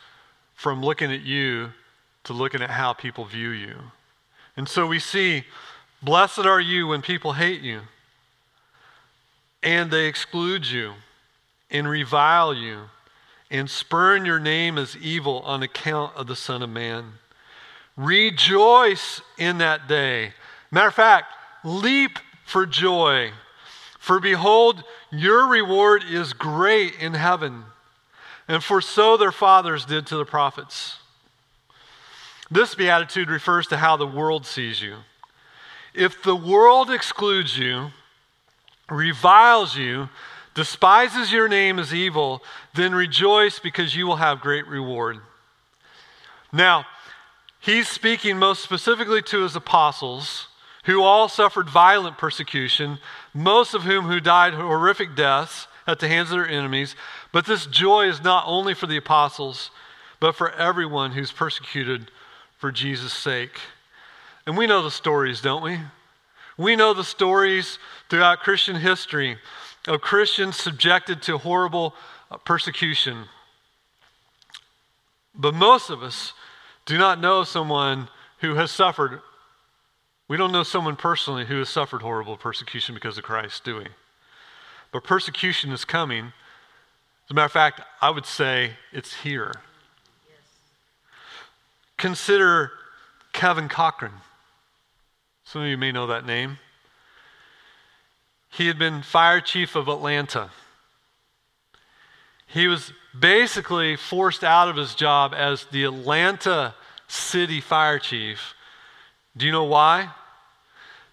from 0.54 0.82
looking 0.82 1.12
at 1.12 1.22
you 1.22 1.72
to 2.26 2.34
looking 2.34 2.62
at 2.62 2.70
how 2.70 2.94
people 2.94 3.26
view 3.26 3.50
you. 3.50 3.76
And 4.58 4.68
so 4.70 4.88
we 4.88 5.00
see, 5.00 5.44
blessed 6.02 6.40
are 6.40 6.62
you 6.62 6.88
when 6.88 7.02
people 7.02 7.34
hate 7.34 7.62
you 7.62 7.82
and 9.62 9.90
they 9.90 10.06
exclude 10.06 10.68
you 10.68 10.94
and 11.72 11.90
revile 11.90 12.54
you 12.54 12.84
and 13.56 13.70
spurn 13.70 14.26
your 14.26 14.40
name 14.40 14.78
as 14.78 14.98
evil 14.98 15.42
on 15.42 15.64
account 15.64 16.16
of 16.16 16.28
the 16.28 16.36
Son 16.36 16.62
of 16.62 16.70
Man. 16.70 17.14
Rejoice 17.98 19.22
in 19.38 19.58
that 19.60 19.88
day. 19.88 20.34
Matter 20.72 20.88
of 20.88 20.94
fact, 20.96 21.28
leap 21.64 22.20
for 22.46 22.66
joy. 22.66 23.32
For 24.00 24.20
behold, 24.20 24.84
your 25.12 25.48
reward 25.48 26.04
is 26.10 26.34
great 26.34 26.96
in 27.00 27.14
heaven. 27.14 27.64
And 28.48 28.64
for 28.64 28.82
so 28.82 29.18
their 29.18 29.32
fathers 29.32 29.86
did 29.86 30.06
to 30.08 30.18
the 30.18 30.26
prophets. 30.26 30.98
This 32.52 32.76
beatitude 32.76 33.30
refers 33.30 33.66
to 33.68 33.78
how 33.78 33.98
the 33.98 34.06
world 34.06 34.46
sees 34.46 34.82
you. 34.82 34.98
If 35.94 36.22
the 36.22 36.36
world 36.36 36.92
excludes 36.92 37.58
you, 37.58 37.92
reviles 38.90 39.76
you, 39.76 40.10
despises 40.56 41.32
your 41.32 41.48
name 41.48 41.78
as 41.78 41.94
evil, 41.94 42.42
then 42.74 42.96
rejoice 42.96 43.60
because 43.60 43.96
you 43.96 44.08
will 44.08 44.16
have 44.16 44.42
great 44.42 44.66
reward. 44.68 45.20
Now, 46.52 46.86
he's 47.60 47.88
speaking 47.88 48.38
most 48.38 48.64
specifically 48.64 49.22
to 49.24 49.44
his 49.44 49.56
apostles, 49.56 50.48
who 50.86 51.04
all 51.04 51.28
suffered 51.28 51.70
violent 51.70 52.18
persecution, 52.18 53.00
most 53.34 53.74
of 53.74 53.84
whom 53.84 54.06
who 54.06 54.20
died 54.20 54.54
horrific 54.54 55.16
deaths 55.16 55.68
at 55.86 56.00
the 56.00 56.08
hands 56.08 56.32
of 56.32 56.38
their 56.38 56.48
enemies. 56.48 56.96
But 57.32 57.46
this 57.46 57.66
joy 57.66 58.08
is 58.08 58.24
not 58.24 58.46
only 58.48 58.74
for 58.74 58.88
the 58.88 58.98
apostles, 58.98 59.72
but 60.20 60.36
for 60.36 60.52
everyone 60.52 61.12
who's 61.12 61.32
persecuted 61.32 62.10
for 62.58 62.72
Jesus' 62.72 63.14
sake. 63.14 63.60
And 64.46 64.56
we 64.56 64.68
know 64.68 64.82
the 64.82 64.92
stories, 64.92 65.42
don't 65.42 65.64
we? 65.64 65.80
We 66.58 66.76
know 66.76 66.94
the 66.94 67.04
stories 67.04 67.80
throughout 68.10 68.40
Christian 68.40 68.78
history 68.78 69.38
of 69.88 70.02
Christians 70.02 70.56
subjected 70.56 71.22
to 71.24 71.38
horrible 71.38 71.94
uh, 72.32 72.38
persecution. 72.38 73.26
But 75.34 75.54
most 75.54 75.90
of 75.90 76.02
us 76.02 76.34
do 76.86 76.98
not 76.98 77.20
know 77.20 77.44
someone 77.44 78.10
who 78.40 78.56
has 78.56 78.72
suffered. 78.72 79.22
We 80.28 80.38
don't 80.38 80.52
know 80.52 80.64
someone 80.64 80.96
personally 80.96 81.46
who 81.46 81.60
has 81.60 81.70
suffered 81.70 82.02
horrible 82.02 82.38
persecution 82.38 82.96
because 82.96 83.18
of 83.18 83.24
Christ, 83.24 83.64
do 83.64 83.78
we? 83.78 83.88
But 84.92 85.04
persecution 85.04 85.72
is 85.72 85.86
coming. 85.86 86.26
As 86.26 87.32
a 87.32 87.34
matter 87.34 87.46
of 87.46 87.52
fact, 87.52 87.82
I 88.02 88.10
would 88.10 88.26
say 88.26 88.74
it's 88.92 89.14
here. 89.14 89.52
Yes. 90.28 90.40
Consider 91.98 92.72
Kelvin 93.34 93.68
Cochran. 93.68 94.14
Some 95.44 95.62
of 95.62 95.68
you 95.68 95.78
may 95.78 95.92
know 95.92 96.08
that 96.08 96.26
name. 96.26 96.58
He 98.56 98.68
had 98.68 98.80
been 98.80 99.02
fire 99.02 99.42
chief 99.42 99.76
of 99.76 99.90
Atlanta. 99.90 100.50
He 102.48 102.68
was 102.68 102.94
basically 103.18 103.98
forced 103.98 104.46
out 104.46 104.70
of 104.70 104.78
his 104.78 104.96
job 104.96 105.34
as 105.36 105.66
the 105.66 105.84
Atlanta 105.84 106.74
city 107.06 107.60
fire 107.60 108.00
chief. 108.00 108.54
Do 109.36 109.46
you 109.46 109.52
know 109.52 109.66
why? 109.66 110.10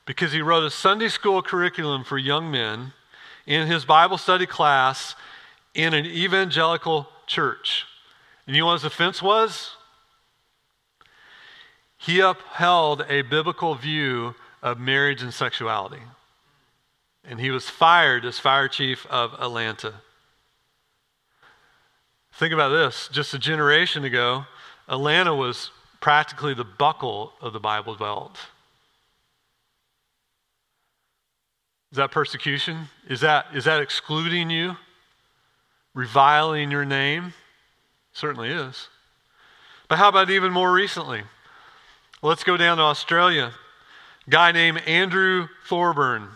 Because 0.07 0.30
he 0.30 0.40
wrote 0.40 0.62
a 0.62 0.70
Sunday 0.70 1.09
school 1.09 1.43
curriculum 1.43 2.05
for 2.05 2.16
young 2.16 2.49
men 2.49 2.93
in 3.45 3.66
his 3.66 3.84
Bible 3.84 4.18
study 4.18 4.47
class 4.47 5.16
in 5.74 5.95
an 5.95 6.07
evangelical 6.07 7.09
church. 7.26 7.86
And 8.47 8.55
you 8.55 8.62
know 8.62 8.66
what 8.66 8.74
his 8.74 8.84
offense 8.84 9.20
was? 9.20 9.74
He 11.99 12.20
upheld 12.20 13.05
a 13.09 13.22
biblical 13.22 13.74
view 13.74 14.36
of 14.62 14.78
marriage 14.78 15.22
and 15.22 15.34
sexuality. 15.34 16.03
And 17.25 17.41
he 17.41 17.51
was 17.51 17.68
fired 17.70 18.25
as 18.25 18.39
fire 18.39 18.68
chief 18.68 19.07
of 19.07 19.33
Atlanta. 19.35 19.95
Think 22.33 22.53
about 22.53 22.70
this 22.70 23.09
just 23.12 23.35
a 23.35 23.39
generation 23.39 24.05
ago, 24.05 24.47
Atlanta 24.89 25.35
was 25.35 25.70
practically 26.01 26.55
the 26.55 26.64
buckle 26.64 27.33
of 27.41 27.53
the 27.53 27.61
Bible 27.61 27.95
Belt. 27.95 28.39
Is 31.93 31.97
that 31.97 32.11
persecution? 32.11 32.89
Is 33.09 33.20
that, 33.20 33.47
is 33.55 33.64
that 33.64 33.81
excluding 33.81 34.51
you? 34.51 34.77
Reviling 35.95 36.70
your 36.70 36.87
name? 36.87 37.35
Certainly 38.14 38.49
is. 38.49 38.89
But 39.89 39.99
how 39.99 40.09
about 40.09 40.31
even 40.31 40.53
more 40.53 40.73
recently? 40.73 41.23
Let's 42.23 42.45
go 42.45 42.57
down 42.57 42.79
to 42.79 42.83
Australia. 42.83 43.53
A 44.27 44.31
guy 44.31 44.53
named 44.53 44.83
Andrew 44.87 45.49
Thorburn. 45.66 46.29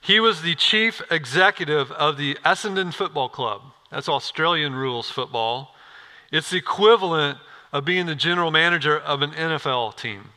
He 0.00 0.18
was 0.18 0.42
the 0.42 0.54
chief 0.54 1.02
executive 1.10 1.92
of 1.92 2.16
the 2.16 2.36
Essendon 2.44 2.92
Football 2.92 3.28
Club. 3.28 3.60
That's 3.90 4.08
Australian 4.08 4.74
rules 4.74 5.10
football. 5.10 5.74
It's 6.32 6.50
the 6.50 6.56
equivalent 6.56 7.38
of 7.72 7.84
being 7.84 8.06
the 8.06 8.14
general 8.14 8.50
manager 8.50 8.98
of 8.98 9.22
an 9.22 9.32
NFL 9.32 9.96
team. 9.96 10.30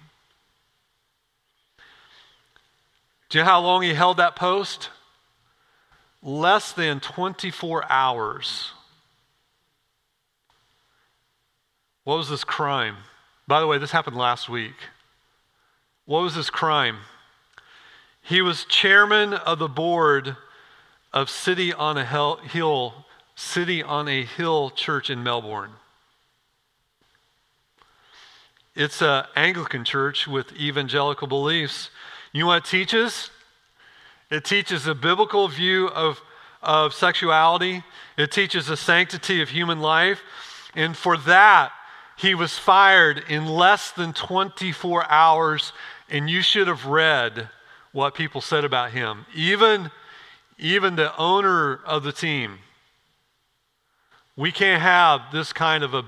Do 3.29 3.37
you 3.37 3.43
know 3.43 3.49
how 3.49 3.61
long 3.61 3.81
he 3.81 3.93
held 3.93 4.17
that 4.17 4.35
post? 4.35 4.89
Less 6.21 6.71
than 6.71 6.99
24 6.99 7.91
hours. 7.91 8.71
What 12.03 12.17
was 12.17 12.29
this 12.29 12.43
crime? 12.43 12.97
By 13.47 13.59
the 13.59 13.67
way, 13.67 13.77
this 13.77 13.91
happened 13.91 14.17
last 14.17 14.49
week. 14.49 14.75
What 16.05 16.21
was 16.21 16.35
his 16.35 16.49
crime? 16.49 16.97
He 18.25 18.41
was 18.41 18.63
chairman 18.63 19.33
of 19.33 19.59
the 19.59 19.67
board 19.67 20.37
of 21.11 21.29
City 21.29 21.73
on 21.73 21.97
a 21.97 22.05
Hill, 22.05 22.93
City 23.35 23.83
on 23.83 24.07
a 24.07 24.23
Hill 24.23 24.69
Church 24.69 25.09
in 25.09 25.21
Melbourne. 25.23 25.71
It's 28.75 29.01
an 29.01 29.25
Anglican 29.35 29.83
church 29.83 30.25
with 30.25 30.53
evangelical 30.53 31.27
beliefs. 31.27 31.89
You 32.31 32.43
know 32.43 32.47
what 32.47 32.59
it 32.59 32.69
teaches? 32.69 33.29
It 34.31 34.45
teaches 34.45 34.87
a 34.87 34.95
biblical 34.95 35.49
view 35.49 35.89
of, 35.89 36.21
of 36.61 36.93
sexuality, 36.93 37.83
it 38.17 38.31
teaches 38.31 38.67
the 38.67 38.77
sanctity 38.77 39.41
of 39.41 39.49
human 39.49 39.81
life. 39.81 40.21
And 40.75 40.95
for 40.95 41.17
that, 41.17 41.73
he 42.15 42.35
was 42.35 42.57
fired 42.57 43.21
in 43.27 43.47
less 43.47 43.91
than 43.91 44.13
24 44.13 45.11
hours, 45.11 45.73
and 46.09 46.29
you 46.29 46.41
should 46.41 46.69
have 46.69 46.85
read 46.85 47.49
what 47.93 48.15
people 48.15 48.41
said 48.41 48.65
about 48.65 48.91
him. 48.91 49.25
Even, 49.33 49.89
even 50.57 50.97
the 50.97 51.15
owner 51.15 51.79
of 51.85 52.03
the 52.03 52.11
team. 52.11 52.57
We 54.35 54.51
can't 54.51 54.81
have 54.81 55.21
this 55.31 55.53
kind 55.53 55.83
of 55.83 55.93
a, 55.93 56.03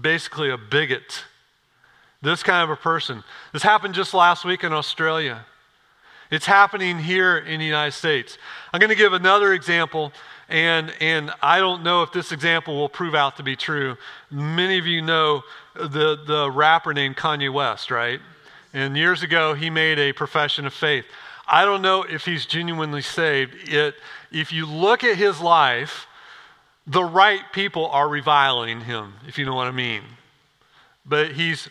basically 0.00 0.48
a 0.48 0.56
bigot, 0.56 1.24
this 2.22 2.42
kind 2.42 2.62
of 2.62 2.70
a 2.70 2.80
person. 2.80 3.24
This 3.52 3.62
happened 3.62 3.94
just 3.94 4.14
last 4.14 4.44
week 4.44 4.64
in 4.64 4.72
Australia. 4.72 5.44
It's 6.30 6.46
happening 6.46 6.98
here 6.98 7.38
in 7.38 7.58
the 7.58 7.66
United 7.66 7.92
States. 7.92 8.38
I'm 8.72 8.80
going 8.80 8.90
to 8.90 8.96
give 8.96 9.12
another 9.12 9.54
example, 9.54 10.12
and, 10.48 10.92
and 11.00 11.32
I 11.42 11.58
don't 11.58 11.82
know 11.82 12.02
if 12.02 12.12
this 12.12 12.32
example 12.32 12.76
will 12.76 12.88
prove 12.88 13.14
out 13.14 13.36
to 13.38 13.42
be 13.42 13.56
true. 13.56 13.96
Many 14.30 14.78
of 14.78 14.86
you 14.86 15.02
know 15.02 15.42
the, 15.74 16.18
the 16.26 16.50
rapper 16.50 16.92
named 16.92 17.16
Kanye 17.16 17.52
West, 17.52 17.90
right? 17.90 18.20
And 18.72 18.96
years 18.96 19.22
ago, 19.22 19.54
he 19.54 19.70
made 19.70 19.98
a 19.98 20.12
profession 20.12 20.66
of 20.66 20.74
faith. 20.74 21.04
I 21.46 21.64
don't 21.64 21.80
know 21.80 22.02
if 22.02 22.24
he's 22.24 22.44
genuinely 22.44 23.02
saved. 23.02 23.54
It, 23.68 23.94
if 24.30 24.52
you 24.52 24.66
look 24.66 25.02
at 25.02 25.16
his 25.16 25.40
life, 25.40 26.06
the 26.86 27.04
right 27.04 27.42
people 27.52 27.86
are 27.86 28.08
reviling 28.08 28.82
him, 28.82 29.14
if 29.26 29.38
you 29.38 29.46
know 29.46 29.54
what 29.54 29.66
I 29.66 29.72
mean. 29.72 30.02
But 31.06 31.32
he's 31.32 31.68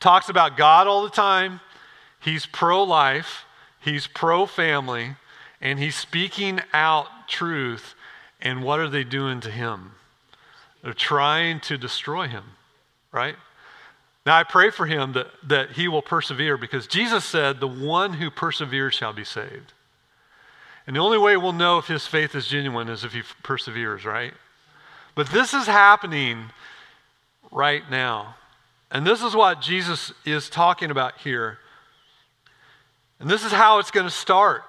talks 0.00 0.28
about 0.28 0.56
God 0.56 0.86
all 0.86 1.02
the 1.02 1.10
time. 1.10 1.60
He's 2.18 2.46
pro-life, 2.46 3.44
he's 3.80 4.06
pro-family, 4.06 5.16
and 5.60 5.78
he's 5.78 5.94
speaking 5.94 6.60
out 6.72 7.06
truth. 7.28 7.94
And 8.40 8.62
what 8.62 8.80
are 8.80 8.88
they 8.88 9.04
doing 9.04 9.40
to 9.40 9.50
him? 9.50 9.92
They're 10.82 10.92
trying 10.94 11.60
to 11.60 11.76
destroy 11.76 12.28
him, 12.28 12.44
right? 13.12 13.36
Now, 14.26 14.36
I 14.36 14.44
pray 14.44 14.70
for 14.70 14.86
him 14.86 15.12
that, 15.14 15.28
that 15.48 15.72
he 15.72 15.88
will 15.88 16.02
persevere 16.02 16.58
because 16.58 16.86
Jesus 16.86 17.24
said, 17.24 17.58
The 17.58 17.66
one 17.66 18.14
who 18.14 18.30
perseveres 18.30 18.94
shall 18.94 19.12
be 19.12 19.24
saved. 19.24 19.72
And 20.86 20.96
the 20.96 21.00
only 21.00 21.18
way 21.18 21.36
we'll 21.36 21.52
know 21.52 21.78
if 21.78 21.86
his 21.86 22.06
faith 22.06 22.34
is 22.34 22.46
genuine 22.46 22.88
is 22.88 23.04
if 23.04 23.12
he 23.12 23.22
perseveres, 23.42 24.04
right? 24.04 24.34
But 25.14 25.28
this 25.28 25.54
is 25.54 25.66
happening 25.66 26.50
right 27.50 27.88
now. 27.90 28.36
And 28.90 29.06
this 29.06 29.22
is 29.22 29.34
what 29.34 29.60
Jesus 29.60 30.12
is 30.24 30.50
talking 30.50 30.90
about 30.90 31.18
here. 31.18 31.58
And 33.20 33.28
this 33.28 33.44
is 33.44 33.52
how 33.52 33.78
it's 33.78 33.90
going 33.90 34.06
to 34.06 34.10
start. 34.10 34.62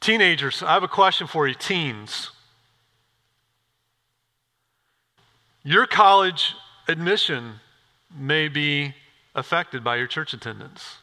Teenagers, 0.00 0.62
I 0.62 0.74
have 0.74 0.84
a 0.84 0.88
question 0.88 1.26
for 1.26 1.46
you, 1.46 1.54
teens. 1.54 2.30
Your 5.64 5.86
college 5.86 6.54
admission 6.86 7.60
may 8.16 8.48
be 8.48 8.94
affected 9.34 9.84
by 9.84 9.96
your 9.96 10.06
church 10.06 10.32
attendance. 10.32 10.96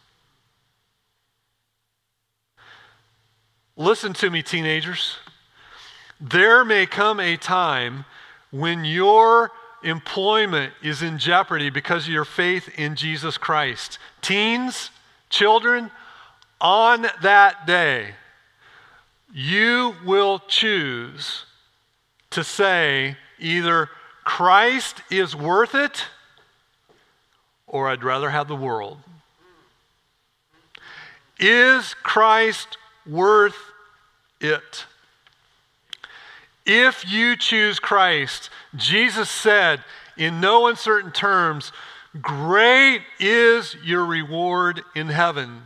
Listen 3.78 4.14
to 4.14 4.30
me, 4.30 4.41
teenagers. 4.41 5.18
There 6.20 6.64
may 6.64 6.86
come 6.86 7.20
a 7.20 7.36
time 7.36 8.06
when 8.51 8.86
your 8.86 9.51
employment 9.84 10.74
is 10.82 11.01
in 11.01 11.18
jeopardy 11.18 11.70
because 11.70 12.08
of 12.08 12.14
your 12.14 12.26
faith 12.26 12.70
in 12.78 12.95
Jesus 12.95 13.38
Christ. 13.38 13.99
Teens, 14.22 14.89
children, 15.30 15.91
on 16.62 17.06
that 17.22 17.68
day, 17.68 18.16
you 19.34 19.95
will 20.06 20.39
choose 20.47 21.45
to 22.30 22.43
say 22.43 23.18
either 23.38 23.89
Christ 24.24 25.01
is 25.12 25.36
worth 25.36 25.76
it 25.76 26.06
or 27.76 27.89
I'd 27.89 28.05
rather 28.05 28.30
have 28.30 28.47
the 28.47 28.55
world. 28.55 28.99
Is 31.38 31.93
Christ 31.93 32.78
worth 33.05 33.57
it? 34.39 34.86
If 36.65 37.03
you 37.05 37.36
choose 37.36 37.78
Christ, 37.78 38.49
Jesus 38.78 39.30
said, 39.30 39.84
in 40.15 40.39
no 40.39 40.67
uncertain 40.67 41.11
terms, 41.11 41.73
Great 42.21 43.01
is 43.19 43.76
your 43.84 44.05
reward 44.05 44.82
in 44.95 45.09
heaven. 45.09 45.63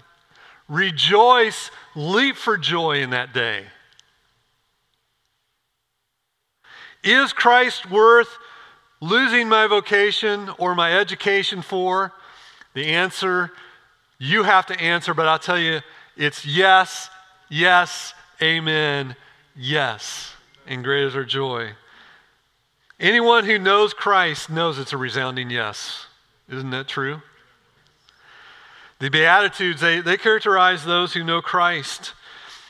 Rejoice, 0.68 1.70
leap 1.96 2.36
for 2.36 2.58
joy 2.58 3.04
in 3.04 3.12
that 3.12 3.36
day. 3.36 3.66
Is 7.04 7.34
Christ 7.34 7.92
worth 7.92 8.36
losing 9.02 9.48
my 9.50 9.68
vocation 9.68 10.50
or 10.58 10.76
my 10.76 10.98
education 10.98 11.62
for? 11.62 12.14
The 12.74 12.88
answer 12.88 13.52
you 14.18 14.44
have 14.44 14.66
to 14.68 14.80
answer, 14.80 15.14
but 15.14 15.28
I'll 15.28 15.40
tell 15.40 15.58
you 15.58 15.82
it's 16.18 16.46
yes, 16.46 17.10
yes, 17.50 18.14
amen, 18.42 19.16
yes. 19.56 20.34
And 20.68 20.84
great 20.84 21.06
is 21.06 21.16
our 21.16 21.24
joy. 21.24 21.72
Anyone 23.00 23.46
who 23.46 23.58
knows 23.58 23.94
Christ 23.94 24.50
knows 24.50 24.78
it's 24.78 24.92
a 24.92 24.98
resounding 24.98 25.50
yes. 25.50 26.08
Isn't 26.50 26.72
that 26.72 26.88
true? 26.88 27.22
The 29.00 29.10
Beatitudes, 29.10 29.80
they, 29.80 30.02
they 30.02 30.18
characterize 30.18 30.84
those 30.84 31.14
who 31.14 31.24
know 31.24 31.42
Christ. 31.42 32.14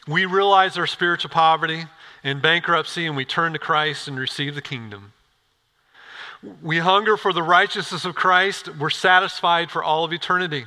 We 0.08 0.26
realize 0.26 0.78
our 0.78 0.86
spiritual 0.86 1.32
poverty 1.32 1.86
and 2.24 2.42
bankruptcy, 2.42 3.08
and 3.08 3.18
we 3.18 3.26
turn 3.26 3.54
to 3.54 3.60
Christ 3.60 4.08
and 4.08 4.20
receive 4.20 4.54
the 4.54 4.62
kingdom. 4.62 5.14
We 6.62 6.78
hunger 6.78 7.18
for 7.18 7.34
the 7.34 7.44
righteousness 7.44 8.06
of 8.06 8.16
Christ. 8.16 8.70
We're 8.78 8.90
satisfied 8.90 9.72
for 9.72 9.84
all 9.84 10.06
of 10.06 10.14
eternity. 10.14 10.66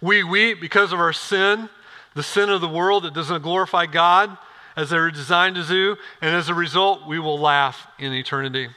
We 0.00 0.24
weep 0.24 0.60
because 0.60 0.92
of 0.92 1.00
our 1.00 1.12
sin, 1.12 1.68
the 2.14 2.22
sin 2.22 2.48
of 2.48 2.60
the 2.60 2.68
world 2.68 3.04
that 3.04 3.14
doesn't 3.14 3.42
glorify 3.42 3.86
God 3.86 4.36
as 4.76 4.90
they're 4.90 5.10
designed 5.10 5.56
to 5.56 5.64
do, 5.64 5.96
and 6.20 6.34
as 6.34 6.48
a 6.48 6.54
result, 6.54 7.06
we 7.06 7.18
will 7.18 7.38
laugh 7.38 7.86
in 7.98 8.12
eternity. 8.12 8.68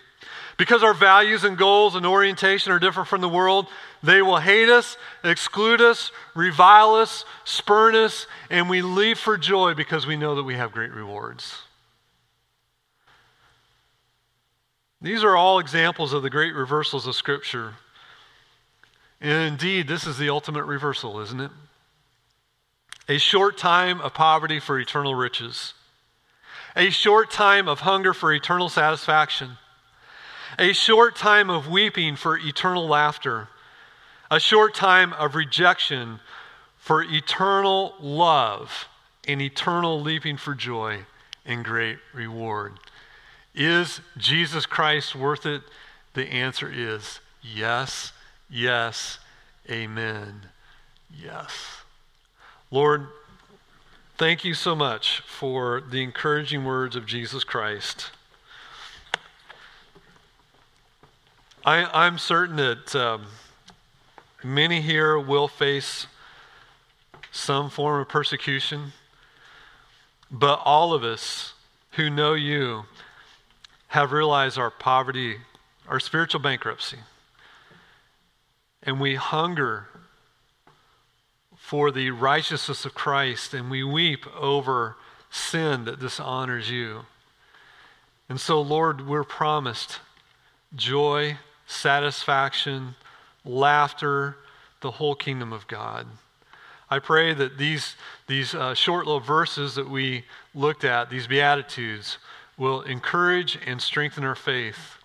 Because 0.57 0.83
our 0.83 0.93
values 0.93 1.43
and 1.45 1.57
goals 1.57 1.95
and 1.95 2.05
orientation 2.05 2.71
are 2.71 2.79
different 2.79 3.07
from 3.07 3.21
the 3.21 3.29
world, 3.29 3.67
they 4.03 4.21
will 4.21 4.39
hate 4.39 4.69
us, 4.69 4.97
exclude 5.23 5.81
us, 5.81 6.11
revile 6.35 6.95
us, 6.95 7.23
spurn 7.45 7.95
us, 7.95 8.27
and 8.49 8.69
we 8.69 8.81
leave 8.81 9.17
for 9.17 9.37
joy 9.37 9.73
because 9.73 10.05
we 10.05 10.17
know 10.17 10.35
that 10.35 10.43
we 10.43 10.55
have 10.55 10.71
great 10.71 10.93
rewards. 10.93 11.61
These 15.01 15.23
are 15.23 15.35
all 15.35 15.59
examples 15.59 16.13
of 16.13 16.23
the 16.23 16.29
great 16.29 16.53
reversals 16.53 17.07
of 17.07 17.15
Scripture. 17.15 17.75
And 19.21 19.53
indeed, 19.53 19.87
this 19.87 20.05
is 20.05 20.17
the 20.17 20.29
ultimate 20.29 20.65
reversal, 20.65 21.19
isn't 21.21 21.39
it? 21.39 21.51
A 23.07 23.17
short 23.17 23.57
time 23.57 24.01
of 24.01 24.13
poverty 24.13 24.59
for 24.59 24.79
eternal 24.79 25.15
riches, 25.15 25.73
a 26.75 26.89
short 26.89 27.31
time 27.31 27.67
of 27.67 27.79
hunger 27.79 28.13
for 28.13 28.33
eternal 28.33 28.69
satisfaction 28.69 29.57
a 30.57 30.73
short 30.73 31.15
time 31.15 31.49
of 31.49 31.67
weeping 31.67 32.15
for 32.15 32.37
eternal 32.37 32.87
laughter, 32.87 33.49
a 34.31 34.39
short 34.39 34.73
time 34.73 35.13
of 35.13 35.35
rejection 35.35 36.19
for 36.77 37.03
eternal 37.03 37.93
love, 37.99 38.87
and 39.27 39.41
eternal 39.41 40.01
leaping 40.01 40.37
for 40.37 40.55
joy 40.55 41.05
and 41.45 41.63
great 41.63 41.99
reward. 42.13 42.73
Is 43.59 43.99
Jesus 44.17 44.65
Christ 44.65 45.17
worth 45.17 45.45
it? 45.45 45.63
The 46.13 46.25
answer 46.27 46.71
is 46.73 47.19
yes, 47.41 48.13
yes, 48.49 49.19
amen, 49.69 50.43
yes. 51.13 51.51
Lord, 52.71 53.07
thank 54.17 54.45
you 54.45 54.53
so 54.53 54.77
much 54.77 55.19
for 55.27 55.81
the 55.81 56.01
encouraging 56.01 56.63
words 56.63 56.95
of 56.95 57.05
Jesus 57.05 57.43
Christ. 57.43 58.11
I, 61.65 62.07
am 62.07 62.17
certain 62.17 62.55
that 62.55 62.95
um, 62.95 63.25
many 64.41 64.79
here 64.79 65.19
will 65.19 65.49
face 65.49 66.07
some 67.29 67.69
form 67.69 67.99
of 67.99 68.07
persecution, 68.07 68.93
but 70.31 70.61
all 70.63 70.93
of 70.93 71.03
us 71.03 71.55
who 71.91 72.09
know 72.09 72.35
you 72.35 72.85
have 73.89 74.11
realized 74.11 74.57
our 74.57 74.71
poverty, 74.71 75.37
our 75.87 75.99
spiritual 75.99 76.39
bankruptcy, 76.39 76.97
and 78.83 78.99
we 78.99 79.15
hunger 79.15 79.87
for 81.57 81.91
the 81.91 82.09
righteousness 82.11 82.85
of 82.85 82.93
Christ, 82.93 83.53
and 83.53 83.69
we 83.69 83.83
weep 83.83 84.25
over 84.35 84.95
sin 85.29 85.85
that 85.85 85.99
dishonors 85.99 86.69
you. 86.69 87.01
And 88.27 88.39
so, 88.39 88.61
Lord, 88.61 89.07
we're 89.07 89.23
promised 89.23 89.99
joy 90.75 91.37
satisfaction, 91.69 92.95
laughter, 93.45 94.37
the 94.81 94.91
whole 94.91 95.15
kingdom 95.15 95.53
of 95.53 95.67
God. 95.67 96.07
I 96.89 96.97
pray 96.97 97.33
that 97.35 97.59
these, 97.59 97.95
these 98.25 98.55
uh, 98.55 98.73
short 98.73 99.05
little 99.05 99.19
verses 99.19 99.75
that 99.75 99.87
we 99.87 100.25
looked 100.55 100.83
at, 100.83 101.11
these 101.11 101.27
Beatitudes, 101.27 102.17
will 102.59 102.81
encourage 102.81 103.57
and 103.65 103.81
strengthen 103.81 104.23
our 104.23 104.35
faith. 104.35 104.97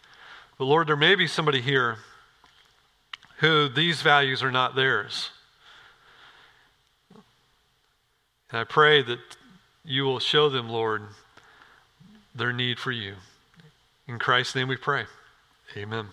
But 0.59 0.65
Lord, 0.65 0.89
there 0.89 0.97
may 0.97 1.15
be 1.15 1.27
somebody 1.27 1.63
here 1.63 1.99
who 3.39 3.69
these 3.69 4.03
values 4.03 4.43
are 4.43 4.51
not 4.51 4.75
theirs. 4.75 5.31
And 8.51 8.61
I 8.61 8.65
pray 8.65 9.03
that 9.03 9.21
you 9.85 10.05
will 10.05 10.19
show 10.19 10.49
them, 10.49 10.69
Lord, 10.69 11.03
their 12.35 12.53
need 12.53 12.79
for 12.79 12.93
you. 12.93 13.15
In 14.07 14.19
Christ's 14.19 14.55
name 14.55 14.69
we 14.69 14.77
pray. 14.77 15.05
Amen. 15.77 16.09